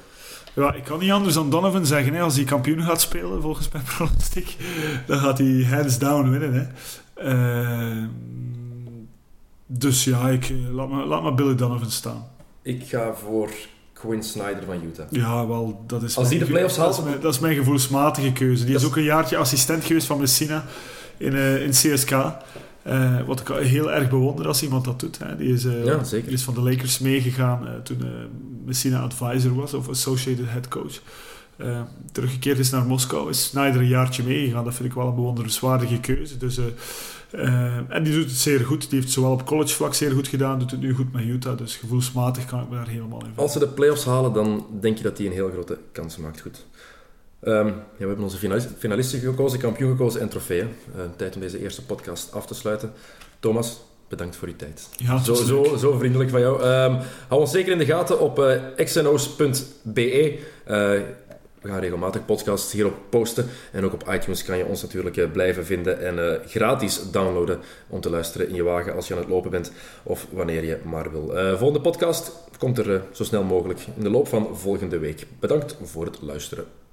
[0.54, 2.14] Ja, ik kan niet anders dan Donovan zeggen.
[2.14, 2.20] Hè.
[2.20, 4.56] Als hij kampioen gaat spelen, volgens mijn pronostiek,
[5.06, 6.52] dan gaat hij hands down winnen.
[6.54, 6.66] Hè.
[7.22, 8.08] Ehm,
[9.66, 12.28] dus ja, ik, eh, laat, me, laat maar Billy Donovan staan.
[12.62, 13.50] Ik ga voor
[14.06, 15.06] Quinn Snyder van Utah.
[15.10, 16.16] Ja, wel, dat is...
[16.16, 18.64] Als die mijn de playoffs dat haalt- mijn- Dat is mijn gevoelsmatige keuze.
[18.64, 20.64] Die Dat is is- ook een jaartje assistent geweest van Messina
[21.16, 22.10] in, eh, in CSK.
[22.82, 25.18] Eh, wat ik heel erg bewonder als iemand dat doet.
[25.18, 25.36] Hè.
[25.36, 26.26] Die, is, eh, Ja, zeker.
[26.26, 28.02] die is van de Lakers meegegaan toen
[28.64, 31.00] Messina advisor was, of associated head coach.
[32.12, 34.64] Teruggekeerd is naar Moskou, is Snyder een jaartje meegegaan.
[34.64, 36.36] Dat vind ik wel een bewonderenswaardige keuze.
[36.36, 36.58] Dus,
[37.36, 38.90] eh, en die doet het zeer goed.
[38.90, 41.58] Die heeft zowel op college vlak zeer goed gedaan, doet het nu goed met Utah.
[41.58, 43.42] Dus gevoelsmatig kan ik me daar helemaal in vinden.
[43.42, 46.40] Als ze de playoffs halen, dan denk je dat hij een heel grote kans maakt.
[46.40, 46.66] Goed.
[47.40, 50.68] Ehm, ja, we hebben onze finalis- finalisten gekozen, kampioen gekozen en trofeeën.
[50.94, 52.92] Eh, tijd om deze eerste podcast af te sluiten.
[53.40, 54.88] Thomas, bedankt voor uw tijd.
[54.96, 56.62] Ja, zo, zo, zo vriendelijk van jou.
[56.62, 60.38] Um, hou ons zeker in de gaten op uh, xno's.be.
[61.66, 63.46] We gaan regelmatig podcasts hierop posten.
[63.72, 67.60] En ook op iTunes kan je ons natuurlijk uh, blijven vinden en uh, gratis downloaden
[67.88, 70.78] om te luisteren in je wagen als je aan het lopen bent of wanneer je
[70.84, 71.36] maar wil.
[71.36, 75.26] Uh, volgende podcast komt er zo snel mogelijk in de loop van volgende week.
[75.40, 76.85] Bedankt voor het luisteren.